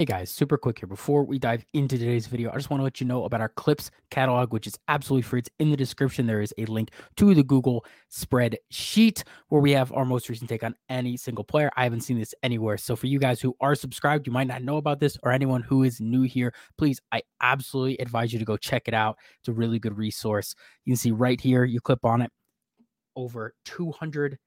Hey 0.00 0.06
guys, 0.06 0.30
super 0.30 0.56
quick 0.56 0.78
here. 0.78 0.86
Before 0.86 1.24
we 1.24 1.38
dive 1.38 1.62
into 1.74 1.98
today's 1.98 2.26
video, 2.26 2.50
I 2.50 2.54
just 2.54 2.70
want 2.70 2.80
to 2.80 2.84
let 2.84 3.02
you 3.02 3.06
know 3.06 3.24
about 3.24 3.42
our 3.42 3.50
Clips 3.50 3.90
catalog, 4.10 4.50
which 4.50 4.66
is 4.66 4.78
absolutely 4.88 5.20
free. 5.20 5.40
It's 5.40 5.50
in 5.58 5.70
the 5.70 5.76
description. 5.76 6.26
There 6.26 6.40
is 6.40 6.54
a 6.56 6.64
link 6.64 6.88
to 7.16 7.34
the 7.34 7.42
Google 7.42 7.84
spreadsheet 8.10 9.24
where 9.48 9.60
we 9.60 9.72
have 9.72 9.92
our 9.92 10.06
most 10.06 10.30
recent 10.30 10.48
take 10.48 10.64
on 10.64 10.74
any 10.88 11.18
single 11.18 11.44
player. 11.44 11.70
I 11.76 11.82
haven't 11.84 12.00
seen 12.00 12.18
this 12.18 12.34
anywhere. 12.42 12.78
So 12.78 12.96
for 12.96 13.08
you 13.08 13.18
guys 13.18 13.42
who 13.42 13.54
are 13.60 13.74
subscribed, 13.74 14.26
you 14.26 14.32
might 14.32 14.46
not 14.46 14.62
know 14.62 14.78
about 14.78 15.00
this, 15.00 15.18
or 15.22 15.32
anyone 15.32 15.60
who 15.60 15.82
is 15.82 16.00
new 16.00 16.22
here, 16.22 16.54
please, 16.78 16.98
I 17.12 17.20
absolutely 17.42 17.98
advise 17.98 18.32
you 18.32 18.38
to 18.38 18.44
go 18.46 18.56
check 18.56 18.88
it 18.88 18.94
out. 18.94 19.18
It's 19.40 19.48
a 19.48 19.52
really 19.52 19.78
good 19.78 19.98
resource. 19.98 20.54
You 20.86 20.92
can 20.92 20.96
see 20.96 21.10
right 21.10 21.38
here, 21.38 21.64
you 21.64 21.78
clip 21.78 22.06
on 22.06 22.22
it, 22.22 22.32
over 23.16 23.52
200 23.66 24.38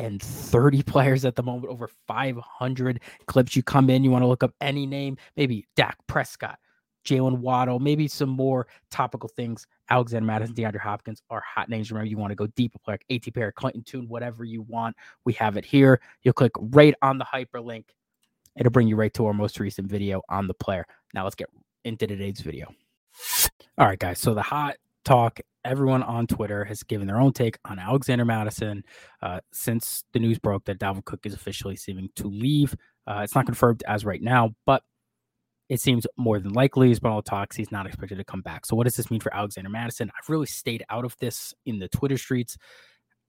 and 0.00 0.22
30 0.22 0.82
players 0.84 1.24
at 1.24 1.36
the 1.36 1.42
moment, 1.42 1.70
over 1.70 1.88
500 2.06 3.00
clips. 3.26 3.54
You 3.54 3.62
come 3.62 3.90
in, 3.90 4.02
you 4.02 4.10
want 4.10 4.22
to 4.22 4.26
look 4.26 4.42
up 4.42 4.54
any 4.60 4.86
name, 4.86 5.16
maybe 5.36 5.66
Dak 5.76 5.98
Prescott, 6.06 6.58
Jaylen 7.04 7.38
Waddle, 7.38 7.78
maybe 7.78 8.08
some 8.08 8.30
more 8.30 8.66
topical 8.90 9.28
things. 9.28 9.66
Alexander 9.90 10.26
Mattison, 10.26 10.54
mm-hmm. 10.54 10.76
DeAndre 10.76 10.80
Hopkins 10.80 11.22
are 11.30 11.42
hot 11.46 11.68
names. 11.68 11.90
Remember, 11.90 12.08
you 12.08 12.16
want 12.16 12.30
to 12.30 12.36
go 12.36 12.46
deep, 12.48 12.74
like 12.86 13.04
AT 13.10 13.32
Perry, 13.32 13.52
Clayton 13.52 13.82
Tune, 13.82 14.08
whatever 14.08 14.44
you 14.44 14.62
want. 14.62 14.96
We 15.24 15.32
have 15.34 15.56
it 15.56 15.64
here. 15.64 16.00
You'll 16.22 16.34
click 16.34 16.52
right 16.58 16.94
on 17.02 17.18
the 17.18 17.24
hyperlink. 17.24 17.84
It'll 18.56 18.72
bring 18.72 18.88
you 18.88 18.96
right 18.96 19.12
to 19.14 19.26
our 19.26 19.34
most 19.34 19.60
recent 19.60 19.88
video 19.88 20.22
on 20.28 20.46
the 20.46 20.54
player. 20.54 20.86
Now 21.14 21.24
let's 21.24 21.36
get 21.36 21.48
into 21.84 22.06
today's 22.06 22.40
video. 22.40 22.72
All 23.78 23.86
right, 23.86 23.98
guys. 23.98 24.18
So 24.18 24.34
the 24.34 24.42
hot 24.42 24.76
talk 25.04 25.40
everyone 25.64 26.02
on 26.02 26.26
Twitter 26.26 26.64
has 26.64 26.82
given 26.82 27.06
their 27.06 27.20
own 27.20 27.32
take 27.32 27.58
on 27.64 27.78
Alexander 27.78 28.24
Mattison 28.24 28.84
uh, 29.22 29.40
since 29.52 30.04
the 30.12 30.18
news 30.18 30.38
broke 30.38 30.64
that 30.64 30.78
Dalvin 30.78 31.04
Cook 31.04 31.20
is 31.24 31.34
officially 31.34 31.76
seeming 31.76 32.08
to 32.16 32.28
leave. 32.28 32.74
Uh, 33.06 33.20
it's 33.22 33.34
not 33.34 33.46
confirmed 33.46 33.82
as 33.86 34.04
right 34.04 34.22
now, 34.22 34.54
but 34.66 34.82
it 35.68 35.80
seems 35.80 36.06
more 36.16 36.40
than 36.40 36.52
likely. 36.52 36.88
He's 36.88 37.00
been 37.00 37.12
all 37.12 37.22
talks. 37.22 37.56
He's 37.56 37.70
not 37.70 37.86
expected 37.86 38.18
to 38.18 38.24
come 38.24 38.42
back. 38.42 38.66
So, 38.66 38.74
what 38.74 38.84
does 38.84 38.96
this 38.96 39.10
mean 39.10 39.20
for 39.20 39.34
Alexander 39.34 39.70
Mattison? 39.70 40.10
I've 40.18 40.28
really 40.28 40.46
stayed 40.46 40.84
out 40.90 41.04
of 41.04 41.16
this 41.18 41.54
in 41.64 41.78
the 41.78 41.88
Twitter 41.88 42.18
streets. 42.18 42.56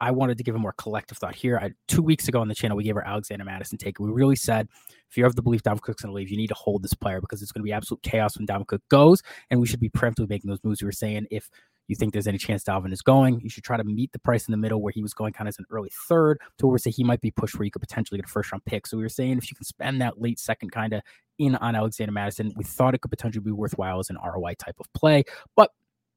I 0.02 0.10
wanted 0.10 0.40
to 0.40 0.44
give 0.44 0.56
a 0.56 0.60
more 0.60 0.73
collective 0.80 1.20
thought 1.20 1.36
here. 1.36 1.60
I, 1.60 1.72
two 1.88 2.02
weeks 2.02 2.28
ago 2.28 2.42
on 2.42 2.48
the 2.48 2.56
channel, 2.56 2.76
we 2.76 2.84
gave 2.84 2.95
our 2.95 3.06
Alexander 3.06 3.45
Mattison 3.45 3.78
take. 3.78 4.00
We 4.00 4.10
really 4.10 4.36
said, 4.36 4.68
if 5.08 5.16
you 5.16 5.23
have 5.23 5.36
the 5.36 5.44
belief 5.44 5.62
Dalvin 5.62 5.82
Cook's 5.82 6.02
going 6.02 6.12
to 6.12 6.16
leave, 6.16 6.30
you 6.30 6.38
need 6.38 6.48
to 6.48 6.56
hold 6.56 6.82
this 6.82 6.95
player 6.95 7.22
because 7.22 7.44
it's 7.44 7.52
going 7.52 7.62
to 7.62 7.66
be 7.66 7.72
absolute 7.72 8.02
chaos 8.02 8.36
when 8.36 8.48
Dalvin 8.48 8.66
Cook 8.66 8.82
goes, 8.90 9.22
and 9.52 9.62
we 9.62 9.68
should 9.68 9.80
be 9.80 9.90
preemptively 9.90 10.28
making 10.28 10.50
those 10.50 10.64
moves. 10.64 10.82
We 10.82 10.88
were 10.88 10.92
saying 10.92 11.28
if 11.30 11.52
you 11.92 11.95
think 11.95 12.14
there's 12.14 12.28
any 12.28 12.38
chance 12.38 12.64
Dalvin 12.64 12.92
is 12.92 13.02
going, 13.02 13.39
you 13.42 13.50
should 13.50 13.64
try 13.64 13.78
to 13.78 13.84
meet 13.84 14.11
the 14.14 14.20
price 14.20 14.47
in 14.47 14.52
the 14.52 14.58
middle 14.58 14.81
where 14.81 14.94
he 14.94 15.02
was 15.02 15.14
going 15.14 15.34
kind 15.34 15.47
of 15.47 15.52
as 15.52 15.59
an 15.59 15.66
early 15.70 15.92
third 16.08 16.39
to 16.58 16.66
where 16.66 16.73
we 16.73 16.80
say 16.80 16.89
he 16.89 17.03
might 17.03 17.22
be 17.22 17.31
pushed 17.31 17.59
where 17.59 17.66
you 17.66 17.72
could 17.72 17.81
potentially 17.81 18.17
get 18.17 18.25
a 18.25 18.31
first 18.31 18.52
round 18.52 18.66
pick. 18.66 18.88
So 18.88 18.98
we 18.98 19.03
were 19.03 19.09
saying 19.09 19.38
if 19.38 19.52
you 19.52 19.56
can 19.56 19.66
spend 19.66 20.02
that 20.02 20.20
late 20.20 20.39
second 20.39 20.72
kind 20.72 20.94
of 20.94 21.02
in 21.38 21.56
on 21.58 21.75
Alexander 21.75 22.14
Mattison, 22.14 22.53
we 22.56 22.64
thought 22.64 22.95
it 22.95 23.02
could 23.02 23.11
potentially 23.11 23.44
be 23.44 23.52
worthwhile 23.52 24.00
as 24.00 24.09
an 24.09 24.17
ROI 24.23 24.56
type 24.56 24.78
of 24.80 24.92
play. 24.94 25.23
But 25.56 25.72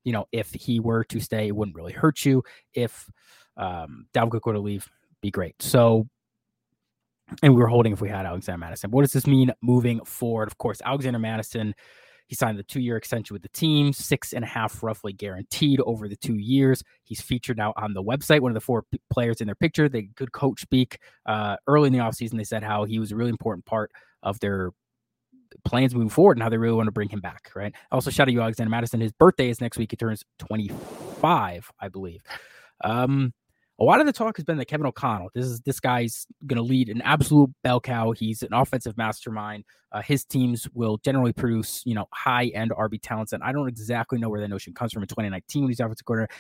you 0.04 0.12
know, 0.12 0.26
if 0.32 0.52
he 0.52 0.80
were 0.80 1.04
to 1.04 1.20
stay, 1.20 1.48
it 1.48 1.56
wouldn't 1.56 1.76
really 1.76 1.92
hurt 1.92 2.24
you. 2.24 2.44
If 2.72 3.10
um, 3.56 4.06
Dalvin 4.14 4.30
Cook 4.30 4.46
were 4.46 4.52
to 4.52 4.60
leave, 4.60 4.88
be 5.20 5.30
great. 5.30 5.60
So 5.60 6.06
and 7.42 7.54
we 7.54 7.60
were 7.60 7.68
holding 7.68 7.92
if 7.92 8.00
we 8.00 8.08
had 8.08 8.26
Alexander 8.26 8.58
Mattison. 8.58 8.90
What 8.90 9.02
does 9.02 9.12
this 9.12 9.26
mean 9.26 9.50
moving 9.62 10.04
forward? 10.04 10.46
Of 10.46 10.58
course, 10.58 10.80
Alexander 10.84 11.18
Mattison 11.18 11.74
he 12.26 12.34
signed 12.34 12.58
the 12.58 12.62
two 12.62 12.80
year 12.80 12.96
extension 12.96 13.34
with 13.34 13.42
the 13.42 13.48
team, 13.50 13.92
six 13.92 14.32
and 14.32 14.44
a 14.44 14.48
half 14.48 14.82
roughly 14.82 15.12
guaranteed 15.12 15.80
over 15.80 16.08
the 16.08 16.16
two 16.16 16.36
years. 16.36 16.82
He's 17.02 17.20
featured 17.20 17.60
out 17.60 17.74
on 17.76 17.92
the 17.92 18.02
website, 18.02 18.40
one 18.40 18.50
of 18.50 18.54
the 18.54 18.60
four 18.60 18.84
p- 18.90 19.00
players 19.10 19.40
in 19.40 19.46
their 19.46 19.54
picture. 19.54 19.88
They 19.88 20.02
good 20.02 20.32
coach 20.32 20.60
speak. 20.60 20.98
Uh, 21.26 21.56
early 21.66 21.88
in 21.88 21.92
the 21.92 21.98
offseason, 21.98 22.36
they 22.36 22.44
said 22.44 22.62
how 22.62 22.84
he 22.84 22.98
was 22.98 23.12
a 23.12 23.16
really 23.16 23.30
important 23.30 23.66
part 23.66 23.90
of 24.22 24.40
their 24.40 24.70
plans 25.64 25.94
moving 25.94 26.08
forward 26.08 26.36
and 26.36 26.42
how 26.42 26.48
they 26.48 26.56
really 26.56 26.76
want 26.76 26.86
to 26.86 26.92
bring 26.92 27.08
him 27.08 27.20
back. 27.20 27.50
Right. 27.54 27.74
Also, 27.92 28.10
shout 28.10 28.24
out 28.24 28.26
to 28.26 28.32
you, 28.32 28.40
Alexander 28.40 28.70
Mattison. 28.70 29.00
His 29.00 29.12
birthday 29.12 29.50
is 29.50 29.60
next 29.60 29.78
week. 29.78 29.90
He 29.90 29.96
turns 29.96 30.24
25, 30.38 31.70
I 31.80 31.88
believe. 31.88 32.22
Um, 32.82 33.32
a 33.80 33.84
lot 33.84 34.00
of 34.00 34.06
the 34.06 34.12
talk 34.12 34.36
has 34.36 34.44
been 34.44 34.58
that 34.58 34.66
Kevin 34.66 34.86
O'Connell, 34.86 35.30
this 35.34 35.46
is 35.46 35.60
this 35.62 35.80
guy's 35.80 36.26
going 36.46 36.56
to 36.56 36.62
lead 36.62 36.88
an 36.88 37.02
absolute 37.02 37.50
bell 37.62 37.80
cow. 37.80 38.12
He's 38.12 38.42
an 38.42 38.52
offensive 38.52 38.96
mastermind. 38.96 39.64
Uh, 39.90 40.00
his 40.02 40.24
teams 40.24 40.68
will 40.74 40.98
generally 40.98 41.32
produce, 41.32 41.82
you 41.84 41.94
know, 41.94 42.06
high 42.12 42.46
end 42.48 42.70
RB 42.70 43.00
talents, 43.02 43.32
and 43.32 43.42
I 43.42 43.52
don't 43.52 43.68
exactly 43.68 44.18
know 44.18 44.28
where 44.28 44.40
that 44.40 44.48
notion 44.48 44.74
comes 44.74 44.92
from. 44.92 45.02
In 45.02 45.08
2019, 45.08 45.62
when 45.62 45.70
he's 45.70 45.80
offensive 45.80 46.04
coordinator, 46.04 46.32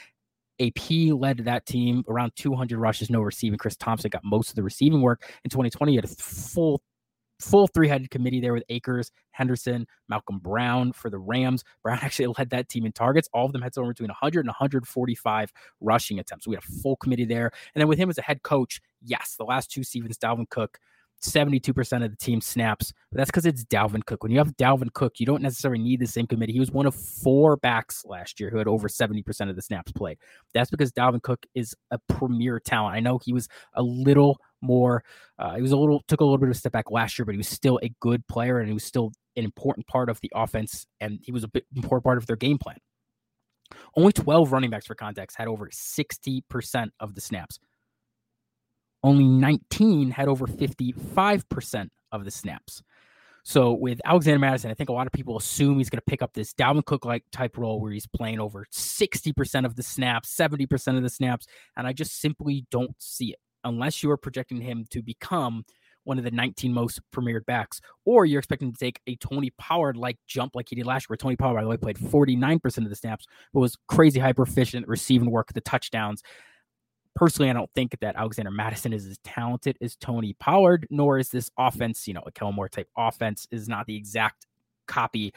AP 0.60 1.12
led 1.18 1.38
that 1.38 1.66
team 1.66 2.04
around 2.08 2.32
200 2.36 2.78
rushes, 2.78 3.10
no 3.10 3.20
receiving. 3.20 3.58
Chris 3.58 3.76
Thompson 3.76 4.10
got 4.10 4.22
most 4.24 4.50
of 4.50 4.54
the 4.54 4.62
receiving 4.62 5.00
work 5.02 5.28
in 5.44 5.50
2020. 5.50 5.92
He 5.92 5.96
had 5.96 6.04
a 6.04 6.08
full 6.08 6.80
full 7.40 7.66
three 7.66 7.88
headed 7.88 8.10
committee 8.10 8.40
there 8.40 8.52
with 8.52 8.64
Akers, 8.68 9.10
Henderson, 9.30 9.86
Malcolm 10.08 10.38
Brown 10.38 10.92
for 10.92 11.10
the 11.10 11.18
Rams. 11.18 11.64
Brown 11.82 11.98
actually 12.02 12.34
led 12.38 12.50
that 12.50 12.68
team 12.68 12.86
in 12.86 12.92
targets. 12.92 13.28
All 13.32 13.46
of 13.46 13.52
them 13.52 13.62
had 13.62 13.74
somewhere 13.74 13.92
between 13.92 14.08
100 14.08 14.40
and 14.40 14.48
145 14.48 15.52
rushing 15.80 16.18
attempts. 16.18 16.46
We 16.46 16.54
had 16.54 16.64
a 16.64 16.82
full 16.82 16.96
committee 16.96 17.24
there. 17.24 17.50
And 17.74 17.80
then 17.80 17.88
with 17.88 17.98
him 17.98 18.10
as 18.10 18.18
a 18.18 18.22
head 18.22 18.42
coach, 18.42 18.80
yes, 19.02 19.34
the 19.38 19.44
last 19.44 19.70
two 19.70 19.82
seasons, 19.84 20.18
Dalvin 20.18 20.48
Cook 20.48 20.78
72% 21.24 22.04
of 22.04 22.10
the 22.10 22.16
team 22.16 22.40
snaps, 22.40 22.92
but 23.10 23.18
that's 23.18 23.30
because 23.30 23.46
it's 23.46 23.64
Dalvin 23.64 24.04
Cook. 24.04 24.22
When 24.22 24.32
you 24.32 24.38
have 24.38 24.56
Dalvin 24.56 24.92
Cook, 24.92 25.18
you 25.18 25.26
don't 25.26 25.42
necessarily 25.42 25.82
need 25.82 26.00
the 26.00 26.06
same 26.06 26.26
committee. 26.26 26.52
He 26.52 26.60
was 26.60 26.70
one 26.70 26.86
of 26.86 26.94
four 26.94 27.56
backs 27.56 28.04
last 28.04 28.38
year 28.38 28.50
who 28.50 28.58
had 28.58 28.68
over 28.68 28.88
70% 28.88 29.48
of 29.48 29.56
the 29.56 29.62
snaps 29.62 29.92
played. 29.92 30.18
That's 30.52 30.70
because 30.70 30.92
Dalvin 30.92 31.22
Cook 31.22 31.46
is 31.54 31.74
a 31.90 31.98
premier 32.08 32.60
talent. 32.60 32.96
I 32.96 33.00
know 33.00 33.18
he 33.18 33.32
was 33.32 33.48
a 33.74 33.82
little 33.82 34.38
more, 34.64 35.04
uh, 35.38 35.54
he 35.54 35.62
was 35.62 35.72
a 35.72 35.76
little, 35.76 36.02
took 36.08 36.20
a 36.20 36.24
little 36.24 36.38
bit 36.38 36.48
of 36.48 36.54
a 36.54 36.58
step 36.58 36.72
back 36.72 36.90
last 36.90 37.18
year, 37.18 37.26
but 37.26 37.32
he 37.32 37.38
was 37.38 37.48
still 37.48 37.78
a 37.82 37.90
good 38.00 38.26
player 38.26 38.58
and 38.58 38.68
he 38.68 38.74
was 38.74 38.84
still 38.84 39.12
an 39.36 39.44
important 39.44 39.86
part 39.86 40.08
of 40.08 40.20
the 40.20 40.30
offense 40.34 40.86
and 41.00 41.20
he 41.22 41.32
was 41.32 41.44
a 41.44 41.48
bit 41.48 41.64
important 41.74 42.04
part 42.04 42.18
of 42.18 42.26
their 42.26 42.36
game 42.36 42.58
plan. 42.58 42.78
Only 43.96 44.12
12 44.12 44.52
running 44.52 44.70
backs 44.70 44.86
for 44.86 44.94
context 44.94 45.36
had 45.36 45.48
over 45.48 45.68
60% 45.68 46.88
of 47.00 47.14
the 47.14 47.20
snaps. 47.20 47.58
Only 49.02 49.24
19 49.24 50.12
had 50.12 50.28
over 50.28 50.46
55% 50.46 51.88
of 52.10 52.24
the 52.24 52.30
snaps. 52.30 52.82
So 53.46 53.72
with 53.72 54.00
Alexander 54.06 54.38
Mattison, 54.38 54.70
I 54.70 54.74
think 54.74 54.88
a 54.88 54.94
lot 54.94 55.06
of 55.06 55.12
people 55.12 55.36
assume 55.36 55.76
he's 55.76 55.90
going 55.90 55.98
to 55.98 56.10
pick 56.10 56.22
up 56.22 56.32
this 56.32 56.54
Dalvin 56.54 56.84
Cook 56.84 57.04
like 57.04 57.24
type 57.30 57.58
role 57.58 57.78
where 57.78 57.92
he's 57.92 58.06
playing 58.06 58.40
over 58.40 58.66
60% 58.72 59.66
of 59.66 59.76
the 59.76 59.82
snaps, 59.82 60.34
70% 60.34 60.96
of 60.96 61.02
the 61.02 61.10
snaps. 61.10 61.46
And 61.76 61.86
I 61.86 61.92
just 61.92 62.18
simply 62.18 62.66
don't 62.70 62.94
see 62.98 63.32
it 63.32 63.38
unless 63.64 64.02
you 64.02 64.10
are 64.10 64.16
projecting 64.16 64.60
him 64.60 64.86
to 64.90 65.02
become 65.02 65.64
one 66.04 66.18
of 66.18 66.24
the 66.24 66.30
19 66.30 66.72
most 66.72 67.00
premiered 67.14 67.46
backs, 67.46 67.80
or 68.04 68.26
you're 68.26 68.38
expecting 68.38 68.72
to 68.72 68.78
take 68.78 69.00
a 69.06 69.16
Tony 69.16 69.50
Pollard 69.58 69.96
like 69.96 70.18
jump 70.26 70.54
like 70.54 70.68
he 70.68 70.76
did 70.76 70.84
last 70.84 71.08
year, 71.08 71.16
Tony 71.16 71.34
Pollard, 71.34 71.56
by 71.56 71.62
the 71.62 71.68
way, 71.68 71.76
played 71.78 71.96
49% 71.96 72.78
of 72.78 72.90
the 72.90 72.96
snaps, 72.96 73.24
but 73.54 73.60
was 73.60 73.76
crazy 73.88 74.20
hyper 74.20 74.42
efficient 74.42 74.86
receiving 74.86 75.30
work, 75.30 75.52
the 75.54 75.62
touchdowns 75.62 76.22
personally, 77.14 77.50
I 77.50 77.52
don't 77.52 77.70
think 77.74 77.98
that 78.00 78.16
Alexander 78.16 78.50
Mattison 78.50 78.92
is 78.92 79.06
as 79.06 79.18
talented 79.18 79.76
as 79.80 79.96
Tony 79.96 80.34
Pollard, 80.34 80.86
nor 80.90 81.18
is 81.18 81.28
this 81.30 81.50
offense, 81.58 82.06
you 82.06 82.14
know, 82.14 82.22
a 82.26 82.32
Kellen 82.32 82.54
Moore 82.54 82.68
type 82.68 82.88
offense 82.96 83.46
is 83.50 83.68
not 83.68 83.86
the 83.86 83.96
exact 83.96 84.46
copy. 84.86 85.32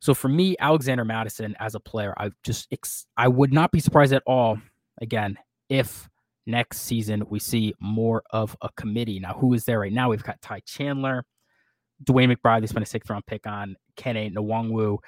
So 0.00 0.14
for 0.14 0.28
me, 0.28 0.56
Alexander 0.60 1.04
Mattison 1.04 1.56
as 1.58 1.74
a 1.74 1.80
player, 1.80 2.14
I 2.18 2.30
just 2.44 2.72
I 3.16 3.28
would 3.28 3.52
not 3.52 3.72
be 3.72 3.80
surprised 3.80 4.12
at 4.12 4.22
all. 4.26 4.58
Again, 5.00 5.38
if 5.68 6.08
next 6.46 6.80
season 6.82 7.24
we 7.28 7.38
see 7.38 7.74
more 7.80 8.22
of 8.30 8.56
a 8.62 8.68
committee. 8.76 9.18
Now, 9.18 9.34
who 9.34 9.54
is 9.54 9.64
there 9.64 9.80
right 9.80 9.92
now? 9.92 10.10
We've 10.10 10.22
got 10.22 10.40
Ty 10.40 10.60
Chandler, 10.66 11.24
DeWayne 12.04 12.34
McBride. 12.34 12.60
They 12.60 12.66
spent 12.66 12.84
a 12.84 12.88
sixth 12.88 13.10
round 13.10 13.26
pick 13.26 13.46
on 13.46 13.76
Kene 13.96 14.34
Nwangwu. 14.34 14.98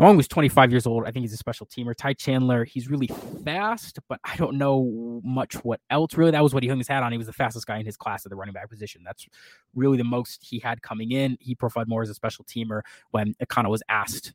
Long 0.00 0.16
was 0.16 0.26
25 0.26 0.72
years 0.72 0.86
old. 0.86 1.04
I 1.06 1.12
think 1.12 1.22
he's 1.22 1.32
a 1.32 1.36
special 1.36 1.66
teamer. 1.66 1.94
Ty 1.96 2.14
Chandler, 2.14 2.64
he's 2.64 2.88
really 2.90 3.06
fast, 3.44 4.00
but 4.08 4.18
I 4.24 4.34
don't 4.36 4.58
know 4.58 5.20
much 5.22 5.54
what 5.64 5.78
else 5.88 6.16
really. 6.16 6.32
That 6.32 6.42
was 6.42 6.52
what 6.52 6.64
he 6.64 6.68
hung 6.68 6.78
his 6.78 6.88
hat 6.88 7.04
on. 7.04 7.12
He 7.12 7.18
was 7.18 7.28
the 7.28 7.32
fastest 7.32 7.66
guy 7.66 7.78
in 7.78 7.86
his 7.86 7.96
class 7.96 8.26
at 8.26 8.30
the 8.30 8.36
running 8.36 8.54
back 8.54 8.68
position. 8.68 9.02
That's 9.04 9.24
really 9.72 9.96
the 9.96 10.04
most 10.04 10.42
he 10.42 10.58
had 10.58 10.82
coming 10.82 11.12
in. 11.12 11.36
He 11.38 11.54
profiled 11.54 11.86
more 11.86 12.02
as 12.02 12.10
a 12.10 12.14
special 12.14 12.44
teamer 12.44 12.80
when 13.12 13.34
Akana 13.34 13.70
was 13.70 13.84
asked, 13.88 14.34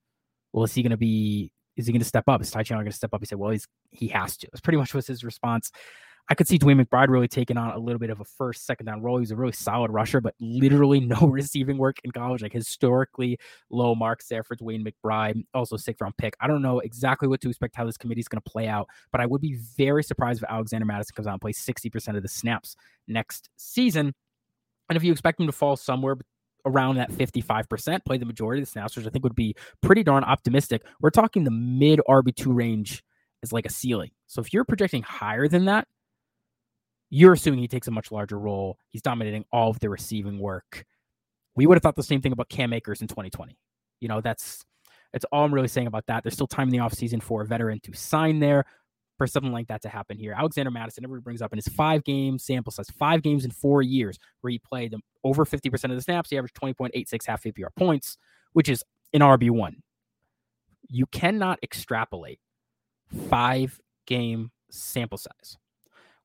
well, 0.54 0.64
is 0.64 0.74
he 0.74 0.82
going 0.82 0.92
to 0.92 0.98
be, 0.98 1.52
is 1.76 1.86
he 1.86 1.92
going 1.92 2.00
to 2.00 2.08
step 2.08 2.30
up? 2.30 2.42
Is 2.42 2.52
Ty 2.52 2.64
Chandler 2.64 2.86
going 2.86 2.92
to 2.92 2.98
step 2.98 3.14
up? 3.14 3.20
He 3.20 3.26
said, 3.26 3.38
well, 3.38 3.52
he's, 3.52 3.68
he 3.92 4.08
has 4.08 4.38
to. 4.38 4.48
That's 4.54 4.62
pretty 4.62 4.78
much 4.78 4.94
was 4.94 5.08
his 5.08 5.26
response. 5.26 5.72
I 6.32 6.36
could 6.36 6.48
see 6.48 6.60
DeWayne 6.60 6.86
McBride 6.86 7.10
really 7.10 7.28
taking 7.28 7.58
on 7.58 7.72
a 7.72 7.80
little 7.80 7.98
bit 7.98 8.12
of 8.12 8.20
a 8.20 8.26
first, 8.26 8.68
second 8.68 8.86
down 8.86 9.02
role. 9.02 9.18
He's 9.18 9.32
a 9.32 9.36
really 9.36 9.52
solid 9.52 9.90
rusher, 9.90 10.22
but 10.22 10.36
literally 10.40 11.00
no 11.00 11.18
receiving 11.22 11.78
work 11.80 11.98
in 12.04 12.12
college. 12.12 12.44
Like 12.44 12.54
historically 12.54 13.40
low 13.72 13.96
marks 13.96 14.28
there 14.28 14.44
for 14.44 14.56
DeWayne 14.56 14.88
McBride. 14.88 15.44
Also 15.56 15.76
sixth 15.76 16.02
round 16.02 16.16
pick. 16.18 16.36
I 16.40 16.48
don't 16.48 16.62
know 16.62 16.80
exactly 16.80 17.28
what 17.28 17.42
to 17.42 17.50
expect 17.50 17.76
how 17.76 17.86
this 17.86 17.98
committee 17.98 18.22
is 18.22 18.28
going 18.28 18.42
to 18.42 18.50
play 18.50 18.68
out, 18.68 18.88
but 19.12 19.22
I 19.22 19.26
would 19.26 19.42
be 19.42 19.58
very 19.76 20.04
surprised 20.04 20.44
if 20.44 20.50
Alexander 20.50 20.86
Mattison 20.86 21.16
comes 21.16 21.28
out 21.28 21.34
and 21.34 21.42
plays 21.42 21.58
60% 21.58 22.16
of 22.16 22.22
the 22.22 22.30
snaps 22.30 22.76
next 23.08 23.50
season. 23.58 24.14
And 24.88 24.98
if 24.98 25.04
you 25.04 25.12
expect 25.12 25.40
him 25.40 25.48
to 25.48 25.52
fall 25.52 25.78
somewhere 25.78 26.18
around 26.66 26.98
that 26.98 27.12
55%, 27.12 28.06
play 28.06 28.18
the 28.18 28.26
majority 28.26 28.62
of 28.62 28.68
the 28.68 28.72
snaps, 28.72 28.96
which 28.96 29.08
I 29.08 29.10
think 29.10 29.24
would 29.24 29.36
be 29.36 29.56
pretty 29.82 30.04
darn 30.04 30.24
optimistic, 30.24 30.84
we're 31.02 31.10
talking 31.10 31.44
the 31.44 31.52
mid 31.52 32.02
RB2 32.08 32.56
range 32.56 33.04
is 33.42 33.52
like 33.52 33.66
a 33.66 33.72
ceiling. 33.72 34.12
So 34.28 34.42
if 34.42 34.54
you're 34.54 34.66
projecting 34.66 35.02
higher 35.02 35.48
than 35.48 35.66
that, 35.66 35.88
you're 37.10 37.34
assuming 37.34 37.60
he 37.60 37.68
takes 37.68 37.88
a 37.88 37.92
much 37.92 38.12
larger 38.12 38.38
role. 38.38 38.78
He's 38.90 39.02
dominating 39.02 39.46
all 39.52 39.70
of 39.70 39.80
the 39.80 39.90
receiving 39.90 40.40
work. 40.40 40.86
We 41.56 41.66
would 41.66 41.76
have 41.76 41.84
thought 41.84 41.96
the 41.96 42.04
same 42.04 42.22
thing 42.22 42.32
about 42.32 42.50
Cam 42.50 42.74
Akers 42.74 43.02
in 43.02 43.08
2020. 43.08 43.58
You 44.00 44.08
know, 44.08 44.22
that's 44.22 44.64
that's 45.12 45.26
all 45.32 45.44
I'm 45.44 45.54
really 45.54 45.68
saying 45.68 45.88
about 45.88 46.06
that. 46.08 46.24
There's 46.24 46.36
still 46.36 46.48
time 46.48 46.68
in 46.68 46.72
the 46.72 46.78
offseason 46.78 47.22
for 47.22 47.42
a 47.42 47.46
veteran 47.46 47.80
to 47.82 47.94
sign 47.94 48.40
there 48.40 48.66
for 49.18 49.28
something 49.28 49.52
like 49.52 49.68
that 49.68 49.82
to 49.82 49.90
happen 49.90 50.18
here. 50.18 50.34
Alexander 50.38 50.72
Mattison, 50.72 51.04
everybody 51.04 51.24
brings 51.24 51.42
up 51.42 51.52
in 51.52 51.58
his 51.58 51.68
five 51.68 52.04
game 52.04 52.40
sample 52.40 52.72
size, 52.72 52.90
five 52.92 53.22
games 53.22 53.44
in 53.44 53.52
four 53.52 53.82
years 53.82 54.18
where 54.42 54.52
he 54.52 54.60
played 54.60 54.96
over 55.24 55.46
50% 55.46 55.84
of 55.86 55.92
the 55.92 56.02
snaps. 56.02 56.30
He 56.30 56.38
averaged 56.38 56.56
20.86 56.56 57.26
half 57.28 57.44
PPR 57.44 57.76
points, 57.76 58.18
which 58.54 58.70
is 58.70 58.84
an 59.14 59.22
RB1. 59.22 59.76
You 60.88 61.06
cannot 61.08 61.60
extrapolate 61.62 62.40
five 63.30 63.80
game 64.06 64.52
sample 64.72 65.18
size. 65.18 65.58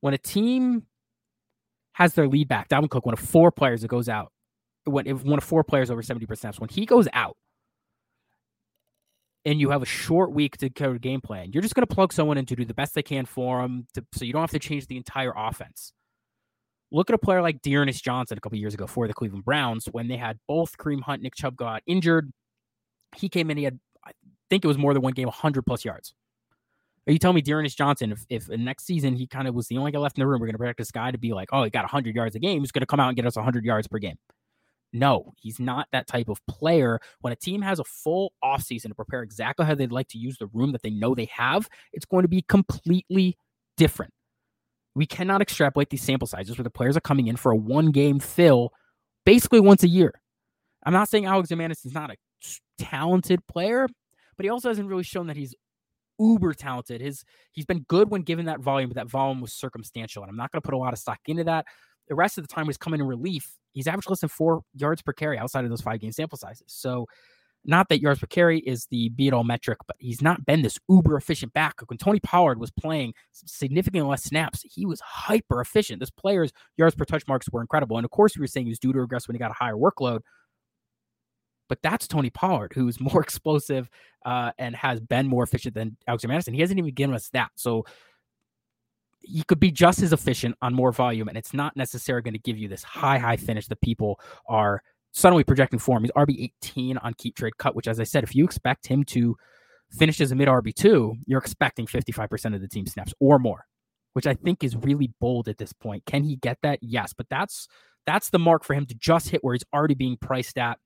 When 0.04 0.12
a 0.12 0.18
team 0.18 0.82
has 1.94 2.12
their 2.12 2.28
lead 2.28 2.46
back, 2.46 2.68
Dalvin 2.68 2.90
Cook, 2.90 3.06
one 3.06 3.14
of 3.14 3.18
four 3.18 3.50
players 3.50 3.80
that 3.80 3.88
goes 3.88 4.06
out, 4.06 4.32
when 4.84 5.06
if 5.06 5.24
one 5.24 5.38
of 5.38 5.44
four 5.44 5.64
players 5.64 5.90
over 5.90 6.02
70% 6.02 6.36
snaps, 6.36 6.60
when 6.60 6.68
he 6.68 6.84
goes 6.84 7.08
out, 7.14 7.38
and 9.46 9.58
you 9.58 9.70
have 9.70 9.80
a 9.80 9.86
short 9.86 10.32
week 10.32 10.58
to 10.58 10.68
go 10.68 10.98
game 10.98 11.22
plan, 11.22 11.52
you're 11.54 11.62
just 11.62 11.74
going 11.74 11.86
to 11.86 11.94
plug 11.94 12.12
someone 12.12 12.36
in 12.36 12.44
to 12.44 12.54
do 12.54 12.66
the 12.66 12.74
best 12.74 12.94
they 12.94 13.02
can 13.02 13.24
for 13.24 13.62
them, 13.62 13.86
to, 13.94 14.04
so 14.12 14.26
you 14.26 14.34
don't 14.34 14.42
have 14.42 14.50
to 14.50 14.58
change 14.58 14.88
the 14.88 14.98
entire 14.98 15.32
offense. 15.34 15.94
Look 16.92 17.08
at 17.08 17.14
a 17.14 17.18
player 17.18 17.40
like 17.40 17.62
D'Ernest 17.62 18.04
Johnson 18.04 18.36
a 18.36 18.42
couple 18.42 18.58
years 18.58 18.74
ago 18.74 18.86
for 18.86 19.08
the 19.08 19.14
Cleveland 19.14 19.46
Browns 19.46 19.86
when 19.86 20.08
they 20.08 20.18
had 20.18 20.38
both 20.46 20.76
Kareem 20.76 21.00
Hunt, 21.00 21.22
Nick 21.22 21.34
Chubb 21.34 21.56
got 21.56 21.82
injured. 21.86 22.30
He 23.16 23.30
came 23.30 23.50
in, 23.50 23.56
he 23.56 23.64
had, 23.64 23.80
I 24.06 24.10
think 24.50 24.66
it 24.66 24.68
was 24.68 24.76
more 24.76 24.92
than 24.92 25.00
one 25.00 25.14
game, 25.14 25.28
100 25.28 25.62
plus 25.62 25.82
yards. 25.82 26.12
Are 27.06 27.12
you 27.12 27.18
telling 27.18 27.34
me 27.34 27.42
D'Ernest 27.42 27.76
Johnson, 27.76 28.12
if, 28.12 28.24
if 28.30 28.48
next 28.48 28.86
season 28.86 29.14
he 29.14 29.26
kind 29.26 29.46
of 29.46 29.54
was 29.54 29.68
the 29.68 29.76
only 29.76 29.92
guy 29.92 29.98
left 29.98 30.16
in 30.16 30.22
the 30.22 30.26
room, 30.26 30.40
we're 30.40 30.46
going 30.46 30.54
to 30.54 30.58
protect 30.58 30.78
this 30.78 30.90
guy 30.90 31.10
to 31.10 31.18
be 31.18 31.34
like, 31.34 31.50
oh, 31.52 31.62
he 31.64 31.70
got 31.70 31.84
100 31.84 32.14
yards 32.14 32.34
a 32.34 32.38
game, 32.38 32.60
he's 32.60 32.72
going 32.72 32.80
to 32.80 32.86
come 32.86 33.00
out 33.00 33.08
and 33.08 33.16
get 33.16 33.26
us 33.26 33.36
100 33.36 33.64
yards 33.64 33.86
per 33.88 33.98
game? 33.98 34.16
No, 34.94 35.34
he's 35.40 35.58
not 35.58 35.88
that 35.92 36.06
type 36.06 36.28
of 36.28 36.38
player. 36.46 37.00
When 37.20 37.32
a 37.32 37.36
team 37.36 37.62
has 37.62 37.80
a 37.80 37.84
full 37.84 38.32
offseason 38.42 38.88
to 38.88 38.94
prepare 38.94 39.22
exactly 39.22 39.66
how 39.66 39.74
they'd 39.74 39.90
like 39.90 40.08
to 40.08 40.18
use 40.18 40.38
the 40.38 40.46
room 40.46 40.72
that 40.72 40.82
they 40.82 40.90
know 40.90 41.14
they 41.14 41.28
have, 41.32 41.68
it's 41.92 42.06
going 42.06 42.22
to 42.22 42.28
be 42.28 42.42
completely 42.42 43.36
different. 43.76 44.12
We 44.94 45.04
cannot 45.04 45.42
extrapolate 45.42 45.90
these 45.90 46.02
sample 46.02 46.28
sizes 46.28 46.56
where 46.56 46.62
the 46.62 46.70
players 46.70 46.96
are 46.96 47.00
coming 47.00 47.26
in 47.26 47.36
for 47.36 47.50
a 47.50 47.56
one 47.56 47.90
game 47.90 48.20
fill 48.20 48.70
basically 49.26 49.58
once 49.58 49.82
a 49.82 49.88
year. 49.88 50.14
I'm 50.86 50.92
not 50.92 51.08
saying 51.08 51.26
Alex 51.26 51.50
is 51.50 51.92
not 51.92 52.12
a 52.12 52.16
talented 52.78 53.44
player, 53.48 53.88
but 54.36 54.44
he 54.44 54.50
also 54.50 54.68
hasn't 54.68 54.88
really 54.88 55.02
shown 55.02 55.26
that 55.26 55.36
he's 55.36 55.54
uber 56.18 56.54
talented. 56.54 57.00
His 57.00 57.24
he's 57.52 57.66
been 57.66 57.80
good 57.88 58.10
when 58.10 58.22
given 58.22 58.46
that 58.46 58.60
volume, 58.60 58.90
but 58.90 58.96
that 58.96 59.10
volume 59.10 59.40
was 59.40 59.52
circumstantial. 59.52 60.22
And 60.22 60.30
I'm 60.30 60.36
not 60.36 60.50
going 60.52 60.60
to 60.60 60.66
put 60.66 60.74
a 60.74 60.78
lot 60.78 60.92
of 60.92 60.98
stock 60.98 61.20
into 61.26 61.44
that. 61.44 61.66
The 62.08 62.14
rest 62.14 62.38
of 62.38 62.46
the 62.46 62.52
time 62.52 62.66
he's 62.66 62.76
coming 62.76 63.00
in 63.00 63.06
relief 63.06 63.58
he's 63.74 63.86
averaged 63.86 64.08
less 64.08 64.20
than 64.20 64.30
four 64.30 64.62
yards 64.74 65.02
per 65.02 65.12
carry 65.12 65.36
outside 65.36 65.64
of 65.64 65.70
those 65.70 65.82
five 65.82 66.00
game 66.00 66.12
sample 66.12 66.38
sizes. 66.38 66.64
So, 66.68 67.06
not 67.66 67.88
that 67.88 68.02
yards 68.02 68.20
per 68.20 68.26
carry 68.26 68.58
is 68.58 68.86
the 68.90 69.08
beat 69.10 69.32
all 69.32 69.42
metric, 69.42 69.78
but 69.86 69.96
he's 69.98 70.20
not 70.20 70.44
been 70.44 70.60
this 70.60 70.78
uber 70.88 71.16
efficient 71.16 71.54
back. 71.54 71.76
When 71.86 71.96
Tony 71.96 72.20
Pollard 72.20 72.60
was 72.60 72.70
playing 72.70 73.14
significantly 73.32 74.06
less 74.08 74.22
snaps, 74.22 74.62
he 74.62 74.84
was 74.84 75.00
hyper 75.00 75.62
efficient. 75.62 75.98
This 75.98 76.10
player's 76.10 76.52
yards 76.76 76.94
per 76.94 77.06
touch 77.06 77.26
marks 77.26 77.48
were 77.50 77.62
incredible. 77.62 77.96
And 77.96 78.04
of 78.04 78.10
course, 78.10 78.36
we 78.36 78.42
were 78.42 78.48
saying 78.48 78.66
he 78.66 78.70
was 78.70 78.78
due 78.78 78.92
to 78.92 79.00
regress 79.00 79.26
when 79.26 79.34
he 79.34 79.38
got 79.38 79.50
a 79.50 79.54
higher 79.54 79.76
workload. 79.76 80.20
But 81.68 81.78
that's 81.82 82.06
Tony 82.06 82.30
Pollard, 82.30 82.72
who's 82.74 83.00
more 83.14 83.22
explosive 83.22 83.88
uh, 84.24 84.52
and 84.58 84.74
has 84.76 85.00
been 85.00 85.26
more 85.26 85.42
efficient 85.42 85.74
than 85.74 85.96
Alexander 86.06 86.34
Mattison. 86.34 86.54
He 86.54 86.60
hasn't 86.60 86.78
even 86.78 86.94
given 86.94 87.14
us 87.14 87.28
that. 87.30 87.50
So 87.56 87.84
he 89.20 89.42
could 89.44 89.60
be 89.60 89.70
just 89.70 90.02
as 90.02 90.12
efficient 90.12 90.56
on 90.60 90.74
more 90.74 90.92
volume, 90.92 91.28
and 91.28 91.38
it's 91.38 91.54
not 91.54 91.76
necessarily 91.76 92.22
going 92.22 92.34
to 92.34 92.40
give 92.40 92.58
you 92.58 92.68
this 92.68 92.82
high, 92.82 93.18
high 93.18 93.36
finish 93.36 93.66
that 93.68 93.80
people 93.80 94.20
are 94.48 94.82
suddenly 95.12 95.44
projecting 95.44 95.78
for 95.78 95.96
him. 95.96 96.02
He's 96.02 96.12
RB 96.12 96.50
18 96.62 96.98
on 96.98 97.14
keep 97.14 97.36
trade 97.36 97.56
cut, 97.56 97.74
which, 97.74 97.88
as 97.88 98.00
I 98.00 98.04
said, 98.04 98.24
if 98.24 98.34
you 98.34 98.44
expect 98.44 98.86
him 98.86 99.04
to 99.04 99.36
finish 99.90 100.20
as 100.20 100.32
a 100.32 100.34
mid 100.34 100.48
RB2, 100.48 101.14
you're 101.26 101.38
expecting 101.38 101.86
55% 101.86 102.54
of 102.54 102.60
the 102.60 102.68
team 102.68 102.86
snaps 102.86 103.14
or 103.20 103.38
more, 103.38 103.66
which 104.12 104.26
I 104.26 104.34
think 104.34 104.62
is 104.62 104.76
really 104.76 105.12
bold 105.20 105.48
at 105.48 105.58
this 105.58 105.72
point. 105.72 106.04
Can 106.04 106.24
he 106.24 106.36
get 106.36 106.58
that? 106.62 106.80
Yes, 106.82 107.12
but 107.12 107.28
that's 107.30 107.68
that's 108.06 108.30
the 108.30 108.38
mark 108.38 108.64
for 108.64 108.74
him 108.74 108.86
to 108.86 108.94
just 108.94 109.30
hit 109.30 109.42
where 109.42 109.54
he's 109.54 109.64
already 109.72 109.94
being 109.94 110.18
priced 110.18 110.58
at. 110.58 110.78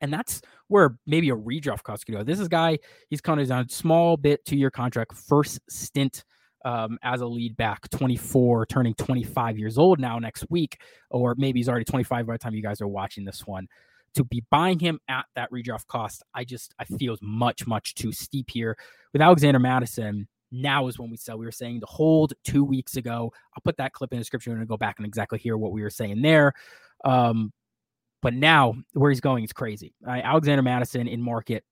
And 0.00 0.12
that's 0.12 0.42
where 0.68 0.98
maybe 1.06 1.30
a 1.30 1.36
redraft 1.36 1.82
cost 1.82 2.06
could 2.06 2.14
go. 2.14 2.22
This 2.22 2.38
is 2.38 2.48
guy, 2.48 2.78
he's 3.10 3.20
of 3.26 3.50
on 3.50 3.64
a 3.64 3.68
small 3.68 4.16
bit 4.16 4.44
two 4.44 4.56
year 4.56 4.70
contract, 4.70 5.14
first 5.14 5.60
stint 5.68 6.24
um, 6.64 6.98
as 7.02 7.20
a 7.20 7.26
lead 7.26 7.56
back, 7.56 7.88
24, 7.90 8.66
turning 8.66 8.94
25 8.94 9.58
years 9.58 9.78
old 9.78 10.00
now 10.00 10.18
next 10.18 10.44
week, 10.50 10.80
or 11.10 11.34
maybe 11.38 11.60
he's 11.60 11.68
already 11.68 11.84
25 11.84 12.26
by 12.26 12.32
the 12.32 12.38
time 12.38 12.54
you 12.54 12.62
guys 12.62 12.80
are 12.80 12.88
watching 12.88 13.24
this 13.24 13.46
one. 13.46 13.66
To 14.14 14.24
be 14.24 14.42
buying 14.50 14.78
him 14.78 14.98
at 15.08 15.26
that 15.36 15.50
redraft 15.52 15.86
cost, 15.86 16.22
I 16.34 16.44
just 16.44 16.74
I 16.78 16.84
feel 16.84 17.12
is 17.12 17.20
much 17.22 17.66
much 17.66 17.94
too 17.94 18.10
steep 18.10 18.50
here. 18.50 18.76
With 19.12 19.22
Alexander 19.22 19.58
Mattison, 19.58 20.26
now 20.50 20.88
is 20.88 20.98
when 20.98 21.10
we 21.10 21.16
sell. 21.16 21.38
We 21.38 21.44
were 21.44 21.52
saying 21.52 21.80
to 21.80 21.86
hold 21.86 22.32
two 22.42 22.64
weeks 22.64 22.96
ago. 22.96 23.32
I'll 23.54 23.62
put 23.62 23.76
that 23.76 23.92
clip 23.92 24.12
in 24.12 24.18
the 24.18 24.22
description. 24.22 24.58
To 24.58 24.66
go 24.66 24.76
back 24.76 24.96
and 24.98 25.06
exactly 25.06 25.38
hear 25.38 25.56
what 25.56 25.72
we 25.72 25.82
were 25.82 25.90
saying 25.90 26.22
there. 26.22 26.54
Um, 27.04 27.52
but 28.22 28.34
now 28.34 28.74
where 28.92 29.10
he's 29.10 29.20
going 29.20 29.44
is 29.44 29.52
crazy. 29.52 29.94
Uh, 30.06 30.20
Alexander 30.22 30.62
Mattison 30.62 31.08
in 31.08 31.22
market, 31.22 31.64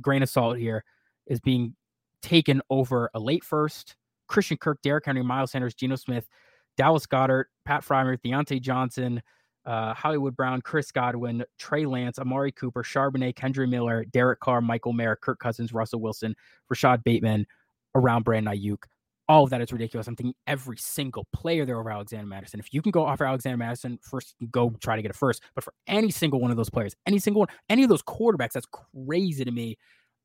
grain 0.00 0.22
of 0.22 0.28
salt 0.28 0.58
here, 0.58 0.84
is 1.26 1.40
being 1.40 1.74
taken 2.22 2.60
over 2.70 3.10
a 3.14 3.20
late 3.20 3.44
first, 3.44 3.96
Christian 4.28 4.56
Kirk, 4.56 4.78
Derrick 4.82 5.06
Henry, 5.06 5.22
Miles 5.22 5.52
Sanders, 5.52 5.74
Geno 5.74 5.96
Smith, 5.96 6.28
Dallas 6.76 7.06
Goedert, 7.06 7.46
Pat 7.64 7.82
Freiermuth, 7.82 8.20
Diontae 8.24 8.60
Johnson, 8.60 9.22
uh, 9.64 9.94
Hollywood 9.94 10.36
Brown, 10.36 10.60
Chris 10.60 10.92
Godwin, 10.92 11.44
Trey 11.58 11.86
Lance, 11.86 12.18
Amari 12.18 12.52
Cooper, 12.52 12.82
Charbonnet, 12.82 13.34
Kendre 13.34 13.68
Miller, 13.68 14.04
Derek 14.04 14.40
Carr, 14.40 14.60
Michael 14.60 14.92
Mayer, 14.92 15.16
Kirk 15.16 15.38
Cousins, 15.40 15.72
Russell 15.72 16.00
Wilson, 16.00 16.34
Rashod 16.68 17.02
Bateman, 17.04 17.46
around 17.94 18.24
Brandon 18.24 18.54
Aiyuk. 18.54 18.84
All 19.28 19.42
of 19.44 19.50
that 19.50 19.60
is 19.60 19.72
ridiculous. 19.72 20.06
I'm 20.06 20.14
thinking 20.14 20.34
every 20.46 20.76
single 20.76 21.26
player 21.32 21.64
there 21.64 21.78
over 21.80 21.90
Alexander 21.90 22.26
Mattison. 22.26 22.60
If 22.60 22.72
you 22.72 22.80
can 22.80 22.92
go 22.92 23.04
offer 23.04 23.24
Alexander 23.24 23.56
Mattison 23.56 23.98
first, 24.02 24.36
go 24.50 24.70
try 24.80 24.94
to 24.94 25.02
get 25.02 25.10
it 25.10 25.16
first. 25.16 25.42
But 25.54 25.64
for 25.64 25.72
any 25.88 26.10
single 26.10 26.40
one 26.40 26.52
of 26.52 26.56
those 26.56 26.70
players, 26.70 26.94
any 27.06 27.18
single 27.18 27.40
one, 27.40 27.48
any 27.68 27.82
of 27.82 27.88
those 27.88 28.02
quarterbacks, 28.02 28.52
that's 28.52 28.66
crazy 28.66 29.44
to 29.44 29.50
me. 29.50 29.76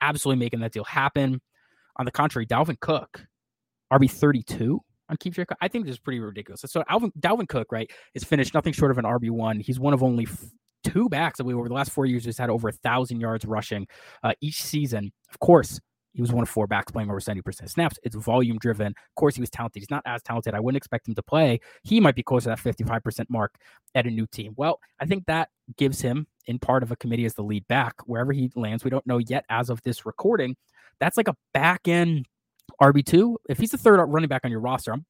Absolutely 0.01 0.43
making 0.43 0.59
that 0.59 0.71
deal 0.71 0.83
happen. 0.83 1.41
On 1.97 2.05
the 2.05 2.11
contrary, 2.11 2.45
Dalvin 2.45 2.79
Cook, 2.79 3.25
RB 3.91 4.09
32 4.09 4.79
on 5.09 5.17
Keep. 5.17 5.35
I 5.59 5.67
think 5.67 5.85
this 5.85 5.93
is 5.93 5.99
pretty 5.99 6.19
ridiculous. 6.19 6.63
So 6.65 6.83
Alvin, 6.89 7.11
Dalvin 7.19 7.47
Cook, 7.47 7.71
right, 7.71 7.91
is 8.13 8.23
finished 8.23 8.53
nothing 8.53 8.73
short 8.73 8.91
of 8.91 8.97
an 8.97 9.05
RB 9.05 9.29
one. 9.29 9.59
He's 9.59 9.79
one 9.79 9.93
of 9.93 10.01
only 10.01 10.25
f- 10.25 10.45
two 10.83 11.09
backs 11.09 11.37
that 11.37 11.43
we 11.43 11.53
over 11.53 11.67
the 11.67 11.73
last 11.73 11.91
four 11.91 12.05
years 12.05 12.23
just 12.23 12.39
had 12.39 12.49
over 12.49 12.69
a 12.69 12.71
thousand 12.71 13.19
yards 13.19 13.45
rushing 13.45 13.87
uh, 14.23 14.33
each 14.41 14.63
season. 14.63 15.11
Of 15.29 15.39
course, 15.39 15.79
he 16.13 16.21
was 16.21 16.31
one 16.31 16.43
of 16.43 16.49
four 16.49 16.67
backs 16.67 16.91
playing 16.91 17.09
over 17.09 17.19
70% 17.19 17.69
snaps. 17.69 17.97
It's 18.03 18.15
volume 18.15 18.57
driven. 18.57 18.87
Of 18.87 19.15
course, 19.15 19.35
he 19.35 19.41
was 19.41 19.49
talented. 19.49 19.81
He's 19.81 19.89
not 19.89 20.03
as 20.05 20.21
talented. 20.21 20.53
I 20.53 20.59
wouldn't 20.59 20.77
expect 20.77 21.07
him 21.07 21.15
to 21.15 21.23
play. 21.23 21.59
He 21.83 21.99
might 21.99 22.15
be 22.15 22.23
close 22.23 22.43
to 22.43 22.49
that 22.49 22.59
55% 22.59 23.25
mark 23.29 23.55
at 23.95 24.05
a 24.05 24.09
new 24.09 24.27
team. 24.27 24.53
Well, 24.57 24.79
I 24.99 25.05
think 25.05 25.25
that 25.27 25.49
gives 25.77 26.01
him 26.01 26.27
in 26.47 26.59
part 26.59 26.83
of 26.83 26.91
a 26.91 26.95
committee 26.95 27.25
as 27.25 27.33
the 27.33 27.43
lead 27.43 27.67
back 27.67 27.95
wherever 28.05 28.33
he 28.33 28.51
lands. 28.55 28.83
We 28.83 28.89
don't 28.89 29.07
know 29.07 29.19
yet 29.19 29.45
as 29.49 29.69
of 29.69 29.81
this 29.83 30.05
recording. 30.05 30.55
That's 30.99 31.17
like 31.17 31.27
a 31.27 31.35
back 31.53 31.87
end 31.87 32.27
RB2, 32.81 33.35
if 33.49 33.59
he's 33.59 33.71
the 33.71 33.77
third 33.77 34.03
running 34.05 34.27
back 34.27 34.41
on 34.43 34.51
your 34.51 34.59
roster, 34.59 34.91
I'm 34.91 35.05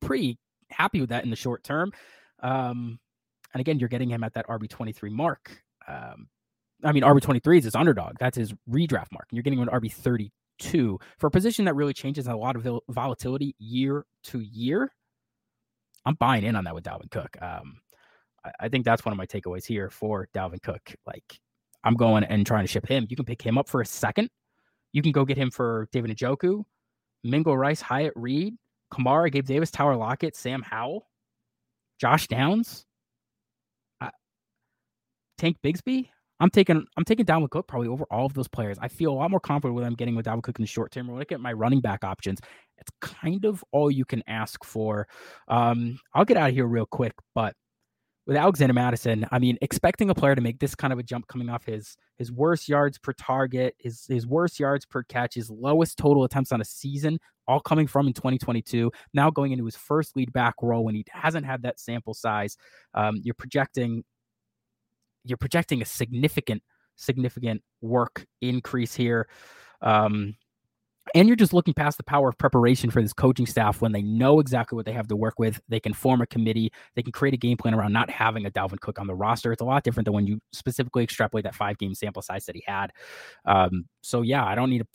pretty 0.00 0.38
happy 0.70 1.00
with 1.00 1.10
that 1.10 1.24
in 1.24 1.30
the 1.30 1.36
short 1.36 1.64
term. 1.64 1.92
Um, 2.40 2.98
and 3.52 3.60
again, 3.60 3.78
you're 3.78 3.88
getting 3.88 4.10
him 4.10 4.22
at 4.22 4.34
that 4.34 4.46
RB23 4.46 5.10
mark. 5.10 5.62
Um, 5.88 6.28
I 6.84 6.92
mean, 6.92 7.02
RB23 7.02 7.58
is 7.58 7.64
his 7.64 7.74
underdog. 7.74 8.16
That's 8.18 8.36
his 8.36 8.54
redraft 8.68 9.12
mark. 9.12 9.26
You're 9.30 9.42
getting 9.42 9.60
an 9.60 9.68
RB32 9.68 11.00
for 11.18 11.26
a 11.26 11.30
position 11.30 11.64
that 11.66 11.74
really 11.74 11.92
changes 11.92 12.26
a 12.26 12.34
lot 12.34 12.56
of 12.56 12.80
volatility 12.88 13.54
year 13.58 14.04
to 14.24 14.40
year. 14.40 14.92
I'm 16.06 16.14
buying 16.14 16.44
in 16.44 16.56
on 16.56 16.64
that 16.64 16.74
with 16.74 16.84
Dalvin 16.84 17.10
Cook. 17.10 17.36
Um, 17.40 17.80
I, 18.44 18.52
I 18.60 18.68
think 18.68 18.84
that's 18.84 19.04
one 19.04 19.12
of 19.12 19.18
my 19.18 19.26
takeaways 19.26 19.66
here 19.66 19.90
for 19.90 20.28
Dalvin 20.34 20.62
Cook. 20.62 20.94
Like, 21.06 21.38
I'm 21.84 21.94
going 21.94 22.24
and 22.24 22.46
trying 22.46 22.64
to 22.64 22.70
ship 22.70 22.86
him. 22.86 23.06
You 23.08 23.16
can 23.16 23.24
pick 23.24 23.42
him 23.42 23.58
up 23.58 23.68
for 23.68 23.80
a 23.80 23.86
second. 23.86 24.30
You 24.92 25.02
can 25.02 25.12
go 25.12 25.24
get 25.24 25.36
him 25.36 25.50
for 25.50 25.88
David 25.92 26.16
Njoku. 26.16 26.64
Mingo 27.22 27.52
Rice, 27.52 27.80
Hyatt 27.80 28.14
Reed, 28.16 28.54
Kamara, 28.92 29.30
Gabe 29.30 29.46
Davis, 29.46 29.70
Tyler 29.70 29.96
Lockett, 29.96 30.34
Sam 30.36 30.62
Howell, 30.62 31.06
Josh 32.00 32.28
Downs, 32.28 32.86
uh, 34.00 34.10
Tank 35.36 35.58
Bigsby. 35.62 36.08
I'm 36.40 36.50
taking 36.50 36.84
I'm 36.96 37.04
taking 37.04 37.26
Dalvin 37.26 37.50
Cook 37.50 37.68
probably 37.68 37.88
over 37.88 38.04
all 38.10 38.26
of 38.26 38.34
those 38.34 38.48
players. 38.48 38.78
I 38.80 38.88
feel 38.88 39.12
a 39.12 39.14
lot 39.14 39.30
more 39.30 39.40
confident 39.40 39.74
with 39.74 39.84
I'm 39.84 39.94
getting 39.94 40.16
with 40.16 40.26
Dalvin 40.26 40.42
Cook 40.42 40.58
in 40.58 40.62
the 40.62 40.66
short 40.66 40.90
term. 40.90 41.06
When 41.06 41.20
I 41.20 41.24
at 41.32 41.40
my 41.40 41.52
running 41.52 41.80
back 41.80 42.02
options, 42.02 42.40
it's 42.78 42.90
kind 43.00 43.44
of 43.44 43.62
all 43.72 43.90
you 43.90 44.04
can 44.04 44.22
ask 44.26 44.64
for. 44.64 45.06
Um, 45.48 45.98
I'll 46.14 46.24
get 46.24 46.38
out 46.38 46.48
of 46.48 46.54
here 46.54 46.66
real 46.66 46.86
quick, 46.86 47.12
but 47.34 47.54
with 48.26 48.36
Alexander 48.36 48.74
Mattison, 48.74 49.26
I 49.32 49.38
mean, 49.38 49.58
expecting 49.60 50.08
a 50.08 50.14
player 50.14 50.34
to 50.34 50.40
make 50.40 50.60
this 50.60 50.74
kind 50.74 50.92
of 50.92 50.98
a 50.98 51.02
jump 51.02 51.26
coming 51.26 51.48
off 51.50 51.64
his 51.64 51.96
his 52.16 52.30
worst 52.30 52.68
yards 52.68 52.98
per 52.98 53.12
target, 53.12 53.74
his 53.78 54.04
his 54.08 54.26
worst 54.26 54.60
yards 54.60 54.86
per 54.86 55.02
catch, 55.02 55.34
his 55.34 55.50
lowest 55.50 55.98
total 55.98 56.24
attempts 56.24 56.52
on 56.52 56.60
a 56.60 56.64
season, 56.64 57.18
all 57.48 57.60
coming 57.60 57.86
from 57.86 58.06
in 58.06 58.12
2022. 58.12 58.90
Now 59.12 59.30
going 59.30 59.52
into 59.52 59.64
his 59.64 59.76
first 59.76 60.16
lead 60.16 60.32
back 60.32 60.54
role 60.62 60.84
when 60.84 60.94
he 60.94 61.04
hasn't 61.10 61.44
had 61.44 61.62
that 61.62 61.80
sample 61.80 62.14
size, 62.14 62.56
um, 62.94 63.16
you're 63.22 63.34
projecting 63.34 64.04
you're 65.24 65.38
projecting 65.38 65.82
a 65.82 65.84
significant, 65.84 66.62
significant 66.96 67.62
work 67.80 68.26
increase 68.40 68.94
here. 68.94 69.28
Um, 69.82 70.36
and 71.14 71.28
you're 71.28 71.36
just 71.36 71.52
looking 71.52 71.74
past 71.74 71.96
the 71.96 72.04
power 72.04 72.28
of 72.28 72.38
preparation 72.38 72.90
for 72.90 73.02
this 73.02 73.12
coaching 73.12 73.46
staff 73.46 73.80
when 73.80 73.92
they 73.92 74.02
know 74.02 74.38
exactly 74.38 74.76
what 74.76 74.86
they 74.86 74.92
have 74.92 75.08
to 75.08 75.16
work 75.16 75.38
with. 75.38 75.60
They 75.68 75.80
can 75.80 75.92
form 75.92 76.20
a 76.20 76.26
committee. 76.26 76.72
They 76.94 77.02
can 77.02 77.12
create 77.12 77.34
a 77.34 77.38
game 77.38 77.56
plan 77.56 77.74
around 77.74 77.92
not 77.92 78.10
having 78.10 78.46
a 78.46 78.50
Dalvin 78.50 78.80
Cook 78.80 78.98
on 79.00 79.06
the 79.06 79.14
roster. 79.14 79.52
It's 79.52 79.62
a 79.62 79.64
lot 79.64 79.82
different 79.82 80.04
than 80.04 80.14
when 80.14 80.26
you 80.26 80.40
specifically 80.52 81.02
extrapolate 81.02 81.44
that 81.44 81.54
five 81.54 81.78
game 81.78 81.94
sample 81.94 82.22
size 82.22 82.46
that 82.46 82.54
he 82.54 82.62
had. 82.66 82.92
Um, 83.44 83.86
so 84.02 84.22
yeah, 84.22 84.44
I 84.44 84.54
don't 84.54 84.70
need 84.70 84.78
to 84.78 84.86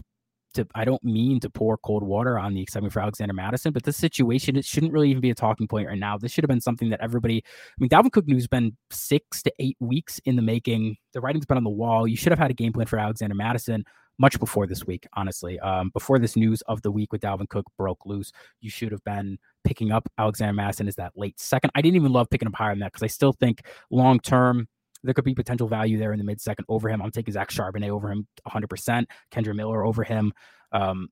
to 0.56 0.68
I 0.76 0.86
don't 0.86 1.04
mean 1.04 1.40
to 1.42 1.50
pour 1.50 1.78
cold 1.78 2.04
water 2.04 2.38
on 2.38 2.54
the 2.54 2.62
excitement 2.62 2.94
for 2.94 3.02
Alexander 3.02 3.34
Mattison, 3.34 3.72
but 3.72 3.84
this 3.84 3.98
situation 3.98 4.56
it 4.56 4.66
shouldn't 4.66 4.92
really 4.92 5.10
even 5.10 5.22
be 5.22 5.30
a 5.30 5.36
talking 5.36 5.68
point 5.68 5.88
right 5.88 5.98
now. 5.98 6.18
This 6.18 6.32
should 6.32 6.44
have 6.44 6.50
been 6.50 6.62
something 6.62 6.90
that 6.90 7.00
everybody. 7.02 7.44
I 7.46 7.76
mean, 7.80 7.90
Dalvin 7.90 8.12
Cook 8.12 8.28
news 8.28 8.48
been 8.48 8.76
six 8.92 9.42
to 9.44 9.54
eight 9.60 9.78
weeks 9.80 10.20
in 10.26 10.36
the 10.36 10.42
making. 10.42 10.98
The 11.14 11.22
writing's 11.22 11.46
been 11.46 11.58
on 11.58 11.64
the 11.64 11.70
wall. 11.70 12.08
You 12.08 12.18
should 12.18 12.32
have 12.32 12.40
had 12.40 12.52
a 12.52 12.56
game 12.56 12.74
plan 12.74 12.88
for 12.88 13.00
Alexander 13.00 13.36
Mattison 13.36 13.86
much 14.18 14.40
before 14.40 14.66
this 14.68 14.86
week, 14.86 15.06
honestly. 15.16 15.60
Um, 15.60 15.90
before 15.90 16.20
this 16.20 16.36
news 16.36 16.62
of 16.64 16.82
the 16.82 16.92
week 16.92 17.12
with 17.12 17.22
Dalvin 17.22 17.50
Cook 17.50 17.66
broke 17.78 18.06
loose, 18.06 18.32
you 18.62 18.70
should 18.70 18.92
have 18.92 19.04
been 19.04 19.38
picking 19.64 19.92
up 19.92 20.08
Alexander 20.18 20.54
Mattison 20.54 20.88
as 20.88 20.96
that 20.96 21.14
late 21.16 21.40
second. 21.40 21.72
I 21.76 21.82
didn't 21.82 21.98
even 21.98 22.14
love 22.14 22.30
picking 22.30 22.48
up 22.48 22.56
higher 22.56 22.72
than 22.72 22.80
that 22.80 22.94
because 22.94 23.04
I 23.04 23.08
still 23.08 23.34
think 23.34 23.66
long 23.92 24.20
term 24.20 24.68
there 25.06 25.14
could 25.14 25.26
be 25.26 25.36
potential 25.36 25.68
value 25.68 25.98
there 25.98 26.12
in 26.12 26.20
the 26.20 26.26
mid 26.26 26.42
second 26.42 26.66
over 26.70 26.90
him. 26.90 27.02
I'm 27.02 27.12
taking 27.12 27.34
Zach 27.34 27.50
Charbonnet 27.50 27.90
over 27.90 28.10
him 28.12 28.28
100%, 28.48 29.06
Kendre 29.32 29.56
Miller 29.56 29.86
over 29.86 30.04
him. 30.04 30.34
Um, 30.72 31.10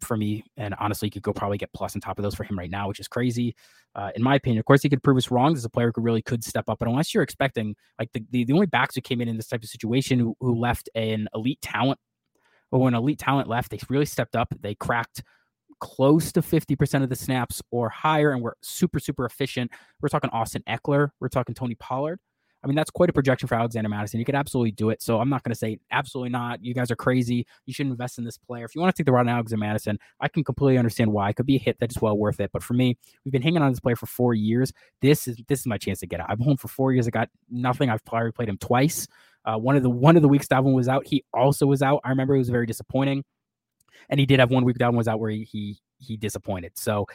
for 0.00 0.16
me, 0.16 0.44
and 0.56 0.74
honestly, 0.80 1.06
you 1.06 1.10
could 1.10 1.22
go 1.22 1.32
probably 1.32 1.58
get 1.58 1.72
plus 1.74 1.94
on 1.94 2.00
top 2.00 2.18
of 2.18 2.22
those 2.22 2.34
for 2.34 2.44
him 2.44 2.58
right 2.58 2.70
now, 2.70 2.88
which 2.88 3.00
is 3.00 3.08
crazy. 3.08 3.54
Uh, 3.94 4.10
in 4.14 4.22
my 4.22 4.34
opinion, 4.34 4.58
of 4.58 4.64
course, 4.64 4.82
he 4.82 4.88
could 4.88 5.02
prove 5.02 5.16
us 5.16 5.30
wrong 5.30 5.54
as 5.54 5.64
a 5.64 5.68
player 5.68 5.92
who 5.94 6.00
really 6.00 6.22
could 6.22 6.42
step 6.42 6.68
up. 6.68 6.78
But 6.78 6.88
unless 6.88 7.12
you're 7.12 7.22
expecting, 7.22 7.76
like 7.98 8.10
the, 8.12 8.24
the, 8.30 8.44
the 8.44 8.52
only 8.52 8.66
backs 8.66 8.94
who 8.94 9.00
came 9.00 9.20
in 9.20 9.28
in 9.28 9.36
this 9.36 9.48
type 9.48 9.62
of 9.62 9.68
situation 9.68 10.18
who, 10.18 10.34
who 10.40 10.54
left 10.54 10.88
an 10.94 11.28
elite 11.34 11.60
talent, 11.60 11.98
or 12.72 12.80
when 12.80 12.94
elite 12.94 13.18
talent 13.18 13.48
left, 13.48 13.70
they 13.70 13.78
really 13.88 14.06
stepped 14.06 14.36
up. 14.36 14.54
They 14.60 14.74
cracked 14.74 15.22
close 15.80 16.30
to 16.32 16.42
50% 16.42 17.02
of 17.02 17.08
the 17.08 17.16
snaps 17.16 17.60
or 17.70 17.88
higher 17.88 18.32
and 18.32 18.42
were 18.42 18.56
super, 18.62 19.00
super 19.00 19.24
efficient. 19.24 19.70
We're 20.00 20.08
talking 20.08 20.30
Austin 20.30 20.62
Ekeler. 20.68 21.10
We're 21.20 21.28
talking 21.28 21.54
Tony 21.54 21.74
Pollard. 21.74 22.20
I 22.62 22.66
mean, 22.66 22.76
that's 22.76 22.90
quite 22.90 23.08
a 23.08 23.12
projection 23.12 23.48
for 23.48 23.54
Alexander 23.54 23.88
Mattison. 23.88 24.18
You 24.18 24.26
could 24.26 24.34
absolutely 24.34 24.72
do 24.72 24.90
it. 24.90 25.02
So 25.02 25.18
I'm 25.18 25.30
not 25.30 25.42
going 25.42 25.52
to 25.52 25.58
say 25.58 25.78
absolutely 25.90 26.30
not. 26.30 26.62
You 26.62 26.74
guys 26.74 26.90
are 26.90 26.96
crazy. 26.96 27.46
You 27.64 27.72
should 27.72 27.86
invest 27.86 28.18
in 28.18 28.24
this 28.24 28.36
player. 28.36 28.64
If 28.64 28.74
you 28.74 28.80
want 28.80 28.94
to 28.94 29.00
take 29.00 29.06
the 29.06 29.12
route 29.12 29.26
on 29.26 29.28
Alexander 29.28 29.64
Mattison, 29.64 29.98
I 30.20 30.28
can 30.28 30.44
completely 30.44 30.76
understand 30.76 31.12
why. 31.12 31.30
It 31.30 31.36
could 31.36 31.46
be 31.46 31.56
a 31.56 31.60
hit 31.60 31.78
that 31.80 31.90
is 31.90 32.00
well 32.00 32.18
worth 32.18 32.38
it. 32.38 32.50
But 32.52 32.62
for 32.62 32.74
me, 32.74 32.98
we've 33.24 33.32
been 33.32 33.42
hanging 33.42 33.62
on 33.62 33.70
this 33.70 33.80
player 33.80 33.96
for 33.96 34.06
four 34.06 34.34
years. 34.34 34.72
This 35.00 35.26
is 35.26 35.38
this 35.48 35.60
is 35.60 35.66
my 35.66 35.78
chance 35.78 36.00
to 36.00 36.06
get 36.06 36.20
out. 36.20 36.26
I've 36.28 36.38
been 36.38 36.46
home 36.46 36.56
for 36.58 36.68
four 36.68 36.92
years. 36.92 37.06
I 37.06 37.10
got 37.10 37.30
nothing. 37.50 37.88
I've 37.88 38.04
probably 38.04 38.32
played 38.32 38.48
him 38.48 38.58
twice. 38.58 39.06
Uh, 39.44 39.56
one 39.56 39.76
of 39.76 39.82
the 39.82 39.90
one 39.90 40.16
of 40.16 40.22
the 40.22 40.28
weeks 40.28 40.46
Dalvin 40.46 40.74
was 40.74 40.88
out, 40.88 41.06
he 41.06 41.24
also 41.32 41.66
was 41.66 41.80
out. 41.80 42.00
I 42.04 42.10
remember 42.10 42.34
it 42.34 42.38
was 42.38 42.50
very 42.50 42.66
disappointing, 42.66 43.24
and 44.10 44.20
he 44.20 44.26
did 44.26 44.38
have 44.38 44.50
one 44.50 44.64
week 44.64 44.76
Dalvin 44.76 44.96
was 44.96 45.08
out 45.08 45.18
where 45.18 45.30
he 45.30 45.44
he, 45.44 45.78
he 45.98 46.16
disappointed. 46.18 46.72
So 46.74 47.06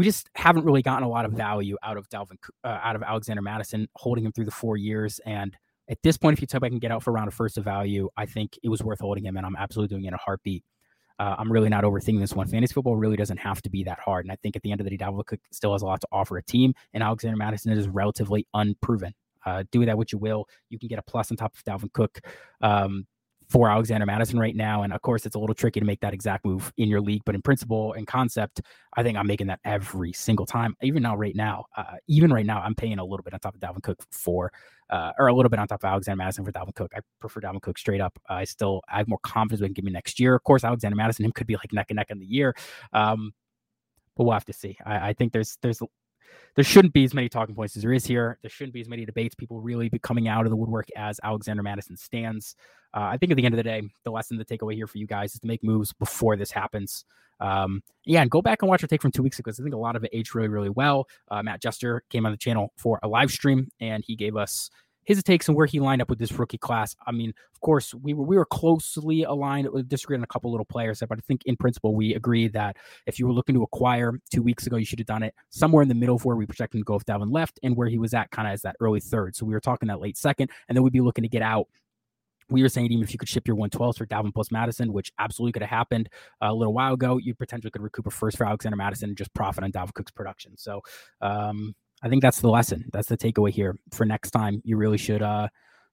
we 0.00 0.06
just 0.06 0.30
haven't 0.34 0.64
really 0.64 0.80
gotten 0.80 1.02
a 1.02 1.08
lot 1.10 1.26
of 1.26 1.32
value 1.32 1.76
out 1.82 1.98
of 1.98 2.08
Dalvin, 2.08 2.38
uh, 2.64 2.78
out 2.82 2.96
of 2.96 3.02
Alexander 3.02 3.42
Mattison, 3.42 3.86
holding 3.96 4.24
him 4.24 4.32
through 4.32 4.46
the 4.46 4.50
four 4.50 4.78
years. 4.78 5.20
And 5.26 5.54
at 5.90 5.98
this 6.02 6.16
point, 6.16 6.38
if 6.38 6.40
you 6.40 6.46
me 6.46 6.64
I 6.64 6.70
can 6.70 6.78
get 6.78 6.90
out 6.90 7.02
for 7.02 7.10
a 7.10 7.12
round 7.12 7.28
of 7.28 7.34
first 7.34 7.58
of 7.58 7.64
value, 7.64 8.08
I 8.16 8.24
think 8.24 8.58
it 8.62 8.70
was 8.70 8.82
worth 8.82 9.00
holding 9.00 9.26
him, 9.26 9.36
and 9.36 9.44
I'm 9.44 9.56
absolutely 9.56 9.94
doing 9.94 10.06
it 10.06 10.08
in 10.08 10.14
a 10.14 10.16
heartbeat. 10.16 10.64
Uh, 11.18 11.36
I'm 11.38 11.52
really 11.52 11.68
not 11.68 11.84
overthinking 11.84 12.18
this 12.18 12.32
one. 12.32 12.46
Fantasy 12.46 12.72
football 12.72 12.96
really 12.96 13.18
doesn't 13.18 13.36
have 13.36 13.60
to 13.60 13.68
be 13.68 13.84
that 13.84 13.98
hard, 14.02 14.24
and 14.24 14.32
I 14.32 14.36
think 14.36 14.56
at 14.56 14.62
the 14.62 14.72
end 14.72 14.80
of 14.80 14.86
the 14.86 14.96
day, 14.96 15.04
Dalvin 15.04 15.26
Cook 15.26 15.40
still 15.52 15.72
has 15.72 15.82
a 15.82 15.84
lot 15.84 16.00
to 16.00 16.08
offer 16.10 16.38
a 16.38 16.42
team, 16.42 16.72
and 16.94 17.02
Alexander 17.02 17.36
Mattison 17.36 17.70
is 17.72 17.86
relatively 17.86 18.46
unproven. 18.54 19.12
Uh, 19.44 19.64
do 19.70 19.84
that 19.84 19.98
what 19.98 20.12
you 20.12 20.18
will. 20.18 20.46
You 20.70 20.78
can 20.78 20.88
get 20.88 20.98
a 20.98 21.02
plus 21.02 21.30
on 21.30 21.36
top 21.36 21.52
of 21.54 21.62
Dalvin 21.64 21.92
Cook. 21.92 22.20
Um, 22.62 23.06
for 23.50 23.68
Alexander 23.68 24.06
Mattison 24.06 24.38
right 24.38 24.54
now. 24.54 24.84
And 24.84 24.92
of 24.92 25.02
course, 25.02 25.26
it's 25.26 25.34
a 25.34 25.38
little 25.38 25.54
tricky 25.54 25.80
to 25.80 25.86
make 25.86 26.00
that 26.00 26.14
exact 26.14 26.44
move 26.44 26.72
in 26.76 26.88
your 26.88 27.00
league, 27.00 27.22
but 27.26 27.34
in 27.34 27.42
principle 27.42 27.94
and 27.94 28.06
concept, 28.06 28.60
I 28.96 29.02
think 29.02 29.18
I'm 29.18 29.26
making 29.26 29.48
that 29.48 29.58
every 29.64 30.12
single 30.12 30.46
time. 30.46 30.76
Even 30.82 31.02
now, 31.02 31.16
right 31.16 31.34
now, 31.34 31.64
uh, 31.76 31.96
even 32.06 32.32
right 32.32 32.46
now, 32.46 32.60
I'm 32.60 32.76
paying 32.76 33.00
a 33.00 33.04
little 33.04 33.24
bit 33.24 33.34
on 33.34 33.40
top 33.40 33.56
of 33.56 33.60
Dalvin 33.60 33.82
Cook 33.82 33.98
for, 34.12 34.52
uh, 34.88 35.10
or 35.18 35.26
a 35.26 35.34
little 35.34 35.50
bit 35.50 35.58
on 35.58 35.66
top 35.66 35.82
of 35.82 35.88
Alexander 35.88 36.18
Mattison 36.18 36.44
for 36.44 36.52
Dalvin 36.52 36.74
Cook. 36.76 36.92
I 36.96 37.00
prefer 37.18 37.40
Dalvin 37.40 37.60
Cook 37.60 37.76
straight 37.76 38.00
up. 38.00 38.16
I 38.28 38.44
still 38.44 38.82
I 38.88 38.98
have 38.98 39.08
more 39.08 39.18
confidence 39.24 39.60
we 39.60 39.66
can 39.66 39.74
give 39.74 39.84
me 39.84 39.90
next 39.90 40.20
year. 40.20 40.36
Of 40.36 40.44
course, 40.44 40.62
Alexander 40.62 40.96
Mattison 40.96 41.24
him 41.24 41.32
could 41.32 41.48
be 41.48 41.56
like 41.56 41.72
neck 41.72 41.86
and 41.90 41.96
neck 41.96 42.10
in 42.10 42.20
the 42.20 42.26
year. 42.26 42.54
Um, 42.92 43.32
but 44.16 44.24
we'll 44.24 44.32
have 44.32 44.44
to 44.44 44.52
see. 44.52 44.76
I, 44.86 45.08
I 45.08 45.12
think 45.12 45.32
there's 45.32 45.58
there's 45.60 45.82
there 46.56 46.64
shouldn't 46.64 46.92
be 46.92 47.04
as 47.04 47.14
many 47.14 47.28
talking 47.28 47.54
points 47.54 47.76
as 47.76 47.82
there 47.82 47.92
is 47.92 48.04
here. 48.04 48.38
There 48.42 48.50
shouldn't 48.50 48.74
be 48.74 48.80
as 48.80 48.88
many 48.88 49.04
debates. 49.04 49.34
People 49.34 49.60
really 49.60 49.88
be 49.88 49.98
coming 49.98 50.28
out 50.28 50.46
of 50.46 50.50
the 50.50 50.56
woodwork 50.56 50.88
as 50.96 51.20
Alexander 51.22 51.62
Mattison 51.62 51.96
stands. 51.96 52.56
Uh, 52.94 53.02
I 53.02 53.16
think 53.16 53.30
at 53.30 53.36
the 53.36 53.44
end 53.44 53.54
of 53.54 53.56
the 53.56 53.62
day, 53.62 53.82
the 54.04 54.10
lesson 54.10 54.38
to 54.38 54.44
take 54.44 54.62
away 54.62 54.74
here 54.74 54.86
for 54.86 54.98
you 54.98 55.06
guys 55.06 55.34
is 55.34 55.40
to 55.40 55.46
make 55.46 55.62
moves 55.62 55.92
before 55.92 56.36
this 56.36 56.50
happens. 56.50 57.04
Um, 57.38 57.82
yeah, 58.04 58.20
and 58.20 58.30
go 58.30 58.42
back 58.42 58.62
and 58.62 58.68
watch 58.68 58.82
our 58.82 58.88
take 58.88 59.00
from 59.00 59.12
two 59.12 59.22
weeks 59.22 59.38
ago 59.38 59.48
because 59.48 59.60
I 59.60 59.62
think 59.62 59.74
a 59.74 59.78
lot 59.78 59.96
of 59.96 60.04
it 60.04 60.10
aged 60.12 60.34
really, 60.34 60.48
really 60.48 60.68
well. 60.68 61.08
Uh, 61.30 61.42
Matt 61.42 61.62
Jester 61.62 62.02
came 62.10 62.26
on 62.26 62.32
the 62.32 62.38
channel 62.38 62.72
for 62.76 62.98
a 63.02 63.08
live 63.08 63.30
stream 63.30 63.68
and 63.80 64.04
he 64.06 64.16
gave 64.16 64.36
us 64.36 64.70
his 65.04 65.22
takes 65.22 65.48
and 65.48 65.56
where 65.56 65.66
he 65.66 65.80
lined 65.80 66.02
up 66.02 66.08
with 66.08 66.18
this 66.18 66.32
rookie 66.32 66.58
class. 66.58 66.94
I 67.06 67.12
mean, 67.12 67.32
of 67.52 67.60
course, 67.60 67.94
we 67.94 68.14
were 68.14 68.24
we 68.24 68.36
were 68.36 68.44
closely 68.44 69.22
aligned. 69.22 69.68
We 69.72 69.82
disagreed 69.82 70.18
on 70.18 70.24
a 70.24 70.26
couple 70.26 70.50
little 70.50 70.64
players, 70.64 71.00
but 71.00 71.18
I 71.18 71.22
think 71.26 71.42
in 71.46 71.56
principle 71.56 71.94
we 71.94 72.14
agree 72.14 72.48
that 72.48 72.76
if 73.06 73.18
you 73.18 73.26
were 73.26 73.32
looking 73.32 73.54
to 73.54 73.62
acquire 73.62 74.18
two 74.32 74.42
weeks 74.42 74.66
ago, 74.66 74.76
you 74.76 74.84
should 74.84 74.98
have 74.98 75.06
done 75.06 75.22
it 75.22 75.34
somewhere 75.50 75.82
in 75.82 75.88
the 75.88 75.94
middle 75.94 76.16
of 76.16 76.24
where 76.24 76.36
we 76.36 76.46
projected 76.46 76.80
to 76.80 76.84
go 76.84 76.96
if 76.96 77.04
Dalvin 77.04 77.32
left 77.32 77.58
and 77.62 77.76
where 77.76 77.88
he 77.88 77.98
was 77.98 78.14
at 78.14 78.30
kind 78.30 78.46
of 78.48 78.54
as 78.54 78.62
that 78.62 78.76
early 78.80 79.00
third. 79.00 79.36
So 79.36 79.46
we 79.46 79.54
were 79.54 79.60
talking 79.60 79.88
that 79.88 80.00
late 80.00 80.16
second, 80.16 80.50
and 80.68 80.76
then 80.76 80.82
we'd 80.82 80.92
be 80.92 81.00
looking 81.00 81.22
to 81.22 81.28
get 81.28 81.42
out 81.42 81.66
we 82.50 82.62
were 82.62 82.68
saying 82.68 82.90
even 82.90 83.04
if 83.04 83.12
you 83.12 83.18
could 83.18 83.28
ship 83.28 83.46
your 83.46 83.56
112s 83.56 83.98
for 83.98 84.06
Dalvin 84.06 84.34
plus 84.34 84.50
Mattison, 84.50 84.92
which 84.92 85.12
absolutely 85.18 85.52
could 85.52 85.62
have 85.62 85.70
happened 85.70 86.08
a 86.40 86.52
little 86.52 86.74
while 86.74 86.94
ago, 86.94 87.16
you 87.16 87.34
potentially 87.34 87.70
could 87.70 87.82
recoup 87.82 88.06
a 88.06 88.10
first 88.10 88.36
for 88.36 88.46
Alexander 88.46 88.76
Mattison 88.76 89.10
and 89.10 89.16
just 89.16 89.32
profit 89.34 89.64
on 89.64 89.72
Dalvin 89.72 89.94
Cook's 89.94 90.10
production. 90.10 90.56
So 90.56 90.82
um, 91.20 91.74
I 92.02 92.08
think 92.08 92.22
that's 92.22 92.40
the 92.40 92.48
lesson. 92.48 92.88
That's 92.92 93.08
the 93.08 93.16
takeaway 93.16 93.50
here 93.50 93.76
for 93.92 94.04
next 94.04 94.30
time. 94.30 94.62
You 94.64 94.76
really 94.76 94.98
should 94.98 95.22
uh, 95.22 95.48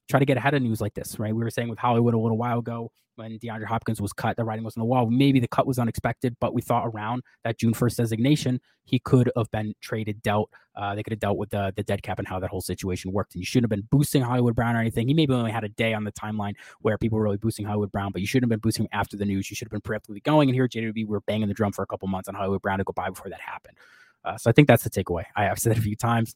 try 0.08 0.18
to 0.18 0.26
get 0.26 0.36
ahead 0.36 0.54
of 0.54 0.62
news 0.62 0.80
like 0.80 0.94
this, 0.94 1.18
right? 1.18 1.34
We 1.34 1.42
were 1.42 1.50
saying 1.50 1.68
with 1.68 1.78
Hollywood 1.78 2.14
a 2.14 2.18
little 2.18 2.38
while 2.38 2.58
ago 2.58 2.90
when 3.18 3.38
DeAndre 3.38 3.66
Hopkins 3.66 4.00
was 4.00 4.12
cut, 4.12 4.36
the 4.36 4.44
writing 4.44 4.64
was 4.64 4.76
on 4.76 4.80
the 4.80 4.86
wall. 4.86 5.10
Maybe 5.10 5.40
the 5.40 5.48
cut 5.48 5.66
was 5.66 5.78
unexpected, 5.78 6.36
but 6.40 6.54
we 6.54 6.62
thought 6.62 6.86
around 6.86 7.22
that 7.42 7.58
June 7.58 7.74
1st 7.74 7.96
designation, 7.96 8.60
he 8.84 9.00
could 9.00 9.30
have 9.36 9.50
been 9.50 9.74
traded, 9.80 10.22
dealt. 10.22 10.50
Uh, 10.76 10.94
they 10.94 11.02
could 11.02 11.12
have 11.12 11.20
dealt 11.20 11.36
with 11.36 11.50
the, 11.50 11.72
the 11.76 11.82
dead 11.82 12.02
cap 12.02 12.20
and 12.20 12.28
how 12.28 12.38
that 12.38 12.48
whole 12.48 12.60
situation 12.60 13.12
worked. 13.12 13.34
And 13.34 13.40
you 13.40 13.44
shouldn't 13.44 13.64
have 13.64 13.76
been 13.76 13.88
boosting 13.90 14.22
Hollywood 14.22 14.54
Brown 14.54 14.76
or 14.76 14.80
anything. 14.80 15.08
He 15.08 15.14
maybe 15.14 15.34
only 15.34 15.50
had 15.50 15.64
a 15.64 15.68
day 15.68 15.92
on 15.94 16.04
the 16.04 16.12
timeline 16.12 16.54
where 16.80 16.96
people 16.96 17.18
were 17.18 17.24
really 17.24 17.36
boosting 17.36 17.66
Hollywood 17.66 17.90
Brown, 17.90 18.12
but 18.12 18.20
you 18.20 18.26
shouldn't 18.26 18.44
have 18.44 18.60
been 18.60 18.66
boosting 18.66 18.84
him 18.84 18.90
after 18.92 19.16
the 19.16 19.26
news. 19.26 19.50
You 19.50 19.56
should 19.56 19.70
have 19.70 19.72
been 19.72 19.80
preemptively 19.80 20.22
going. 20.22 20.48
And 20.48 20.54
here 20.54 20.64
at 20.64 20.70
JWB, 20.70 20.94
we 20.94 21.04
were 21.04 21.20
banging 21.22 21.48
the 21.48 21.54
drum 21.54 21.72
for 21.72 21.82
a 21.82 21.86
couple 21.86 22.08
months 22.08 22.28
on 22.28 22.36
Hollywood 22.36 22.62
Brown 22.62 22.78
to 22.78 22.84
go 22.84 22.92
by 22.92 23.10
before 23.10 23.30
that 23.30 23.40
happened. 23.40 23.76
Uh, 24.24 24.36
so 24.36 24.50
I 24.50 24.52
think 24.52 24.68
that's 24.68 24.84
the 24.84 24.90
takeaway. 24.90 25.24
I, 25.36 25.44
have 25.44 25.58
said 25.58 25.72
it 25.72 25.78
a 25.78 25.82
few 25.82 25.96
times. 25.96 26.34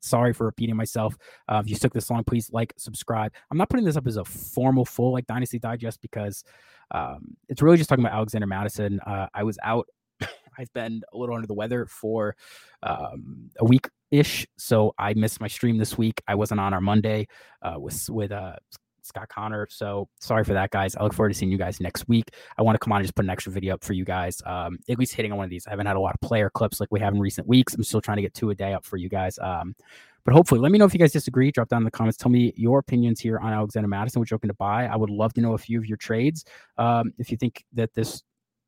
Sorry 0.00 0.34
for 0.34 0.44
repeating 0.44 0.76
myself. 0.76 1.16
Uh, 1.48 1.62
if 1.64 1.70
you 1.70 1.76
took 1.76 1.94
this 1.94 2.10
long, 2.10 2.24
please 2.24 2.50
like, 2.52 2.74
subscribe. 2.76 3.32
I'm 3.50 3.56
not 3.56 3.70
putting 3.70 3.86
this 3.86 3.96
up 3.96 4.06
as 4.06 4.16
a 4.16 4.24
formal 4.24 4.84
full 4.84 5.12
like 5.12 5.26
Dynasty 5.26 5.58
Digest 5.58 6.02
because 6.02 6.44
um, 6.90 7.36
it's 7.48 7.62
really 7.62 7.78
just 7.78 7.88
talking 7.88 8.04
about 8.04 8.14
Alexander 8.14 8.46
Mattison. 8.46 9.00
Uh, 9.00 9.28
I 9.32 9.44
was 9.44 9.58
out. 9.62 9.86
I've 10.58 10.72
been 10.74 11.02
a 11.12 11.16
little 11.16 11.34
under 11.34 11.46
the 11.46 11.54
weather 11.54 11.86
for 11.86 12.36
um, 12.82 13.50
a 13.58 13.64
week 13.64 13.88
ish, 14.10 14.46
so 14.56 14.94
I 14.98 15.14
missed 15.14 15.40
my 15.40 15.48
stream 15.48 15.78
this 15.78 15.98
week. 15.98 16.22
I 16.28 16.34
wasn't 16.34 16.60
on 16.60 16.74
our 16.74 16.80
Monday 16.80 17.26
uh, 17.62 17.76
with 17.78 18.08
with 18.10 18.30
uh, 18.30 18.56
Scott 19.04 19.28
Connor. 19.28 19.66
So 19.70 20.08
sorry 20.20 20.44
for 20.44 20.54
that, 20.54 20.70
guys. 20.70 20.96
I 20.96 21.02
look 21.02 21.12
forward 21.12 21.30
to 21.30 21.34
seeing 21.34 21.52
you 21.52 21.58
guys 21.58 21.80
next 21.80 22.08
week. 22.08 22.30
I 22.58 22.62
want 22.62 22.74
to 22.74 22.78
come 22.78 22.92
on 22.92 22.98
and 22.98 23.04
just 23.04 23.14
put 23.14 23.24
an 23.24 23.30
extra 23.30 23.52
video 23.52 23.74
up 23.74 23.84
for 23.84 23.92
you 23.92 24.04
guys. 24.04 24.42
Um, 24.46 24.78
at 24.88 24.98
least 24.98 25.14
hitting 25.14 25.32
on 25.32 25.38
one 25.38 25.44
of 25.44 25.50
these. 25.50 25.66
I 25.66 25.70
haven't 25.70 25.86
had 25.86 25.96
a 25.96 26.00
lot 26.00 26.14
of 26.14 26.20
player 26.20 26.50
clips 26.50 26.80
like 26.80 26.90
we 26.90 27.00
have 27.00 27.14
in 27.14 27.20
recent 27.20 27.46
weeks. 27.46 27.74
I'm 27.74 27.84
still 27.84 28.00
trying 28.00 28.16
to 28.16 28.22
get 28.22 28.34
two 28.34 28.50
a 28.50 28.54
day 28.54 28.72
up 28.72 28.84
for 28.84 28.96
you 28.96 29.08
guys. 29.08 29.38
Um, 29.38 29.74
but 30.24 30.32
hopefully, 30.32 30.60
let 30.60 30.72
me 30.72 30.78
know 30.78 30.86
if 30.86 30.94
you 30.94 30.98
guys 30.98 31.12
disagree. 31.12 31.50
Drop 31.50 31.68
down 31.68 31.82
in 31.82 31.84
the 31.84 31.90
comments. 31.90 32.16
Tell 32.16 32.30
me 32.30 32.54
your 32.56 32.78
opinions 32.78 33.20
here 33.20 33.38
on 33.38 33.52
Alexander 33.52 33.88
Mattison, 33.88 34.20
which 34.20 34.30
you're 34.30 34.36
looking 34.36 34.48
to 34.48 34.54
buy. 34.54 34.86
I 34.86 34.96
would 34.96 35.10
love 35.10 35.34
to 35.34 35.42
know 35.42 35.52
a 35.52 35.58
few 35.58 35.78
of 35.78 35.86
your 35.86 35.98
trades. 35.98 36.46
Um, 36.78 37.12
if 37.18 37.30
you 37.30 37.36
think 37.36 37.64
that 37.74 37.92
this 37.92 38.22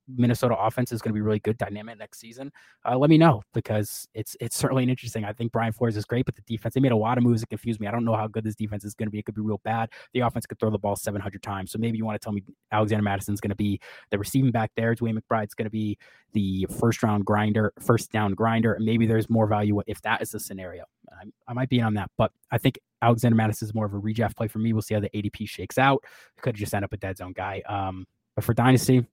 Minnesota 0.08 0.56
offense 0.56 0.92
is 0.92 1.02
going 1.02 1.10
to 1.10 1.14
be 1.14 1.20
really 1.20 1.40
good 1.40 1.58
dynamic 1.58 1.98
next 1.98 2.18
season, 2.18 2.52
uh, 2.88 2.96
let 2.96 3.10
me 3.10 3.18
know 3.18 3.42
because 3.54 4.08
it's 4.14 4.36
it's 4.40 4.56
certainly 4.56 4.84
interesting. 4.84 5.25
I 5.25 5.32
think 5.32 5.52
Brian 5.52 5.72
Flores 5.72 5.96
is 5.96 6.04
great, 6.04 6.25
but 6.25 6.34
the 6.34 6.42
defense 6.42 6.75
they 6.75 6.80
made 6.80 6.92
a 6.92 6.96
lot 6.96 7.18
of 7.18 7.25
moves 7.25 7.40
that 7.40 7.48
confuse 7.48 7.80
me. 7.80 7.86
I 7.86 7.90
don't 7.90 8.04
know 8.04 8.14
how 8.14 8.26
good 8.26 8.44
this 8.44 8.54
defense 8.54 8.84
is 8.84 8.94
going 8.94 9.06
to 9.06 9.10
be. 9.10 9.18
It 9.18 9.25
could 9.25 9.34
be 9.34 9.40
real 9.40 9.60
bad. 9.64 9.90
The 10.12 10.20
offense 10.20 10.46
could 10.46 10.58
throw 10.58 10.70
the 10.70 10.78
ball 10.78 10.96
700 10.96 11.42
times. 11.42 11.72
So 11.72 11.78
maybe 11.78 11.98
you 11.98 12.04
want 12.04 12.20
to 12.20 12.25
tell 12.25 12.32
me 12.32 12.42
Alexander 12.72 13.02
Mattison's 13.02 13.40
going 13.40 13.50
to 13.50 13.56
be 13.56 13.80
the 14.10 14.18
receiving 14.18 14.50
back 14.50 14.70
there. 14.76 14.94
DeWayne 14.94 15.18
McBride's 15.18 15.54
going 15.54 15.64
to 15.66 15.70
be 15.70 15.98
the 16.36 16.66
first 16.78 17.02
round 17.02 17.25
grinder, 17.25 17.72
first 17.80 18.12
down 18.12 18.32
grinder, 18.32 18.76
maybe 18.78 19.06
there's 19.06 19.30
more 19.30 19.46
value 19.46 19.80
if 19.86 20.02
that 20.02 20.20
is 20.20 20.30
the 20.30 20.38
scenario. 20.40 20.84
I, 21.10 21.25
I 21.48 21.52
might 21.54 21.70
be 21.70 21.78
in 21.78 21.84
on 21.84 21.94
that, 21.94 22.10
but 22.18 22.30
I 22.50 22.58
think 22.58 22.78
Alexander 23.00 23.36
Mattison 23.36 23.66
is 23.66 23.75
more 23.75 23.86
of 23.86 23.94
a 23.94 24.00
redraft 24.00 24.36
play 24.36 24.48
for 24.48 24.58
me. 24.58 24.72
We'll 24.72 24.82
see 24.82 24.94
how 24.94 25.00
the 25.00 25.10
ADP 25.10 25.48
shakes 25.48 25.78
out. 25.78 26.04
Could 26.42 26.54
just 26.54 26.75
end 26.75 26.84
up 26.84 26.92
a 26.92 26.96
dead 26.96 27.16
zone 27.16 27.32
guy. 27.32 27.62
Um, 27.66 28.06
but 28.36 28.44
for 28.44 28.54
Dynasty, 28.54 29.04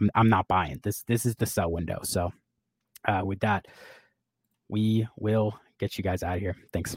I'm, 0.00 0.10
I'm 0.14 0.28
not 0.30 0.48
buying 0.48 0.80
this. 0.82 1.02
This 1.02 1.26
is 1.26 1.36
the 1.36 1.46
sell 1.46 1.70
window. 1.70 1.98
So 2.04 2.32
uh, 3.06 3.22
with 3.24 3.40
that, 3.40 3.66
we 4.68 5.06
will 5.18 5.58
get 5.78 5.98
you 5.98 6.04
guys 6.04 6.22
out 6.22 6.36
of 6.36 6.40
here. 6.40 6.56
Thanks. 6.72 6.96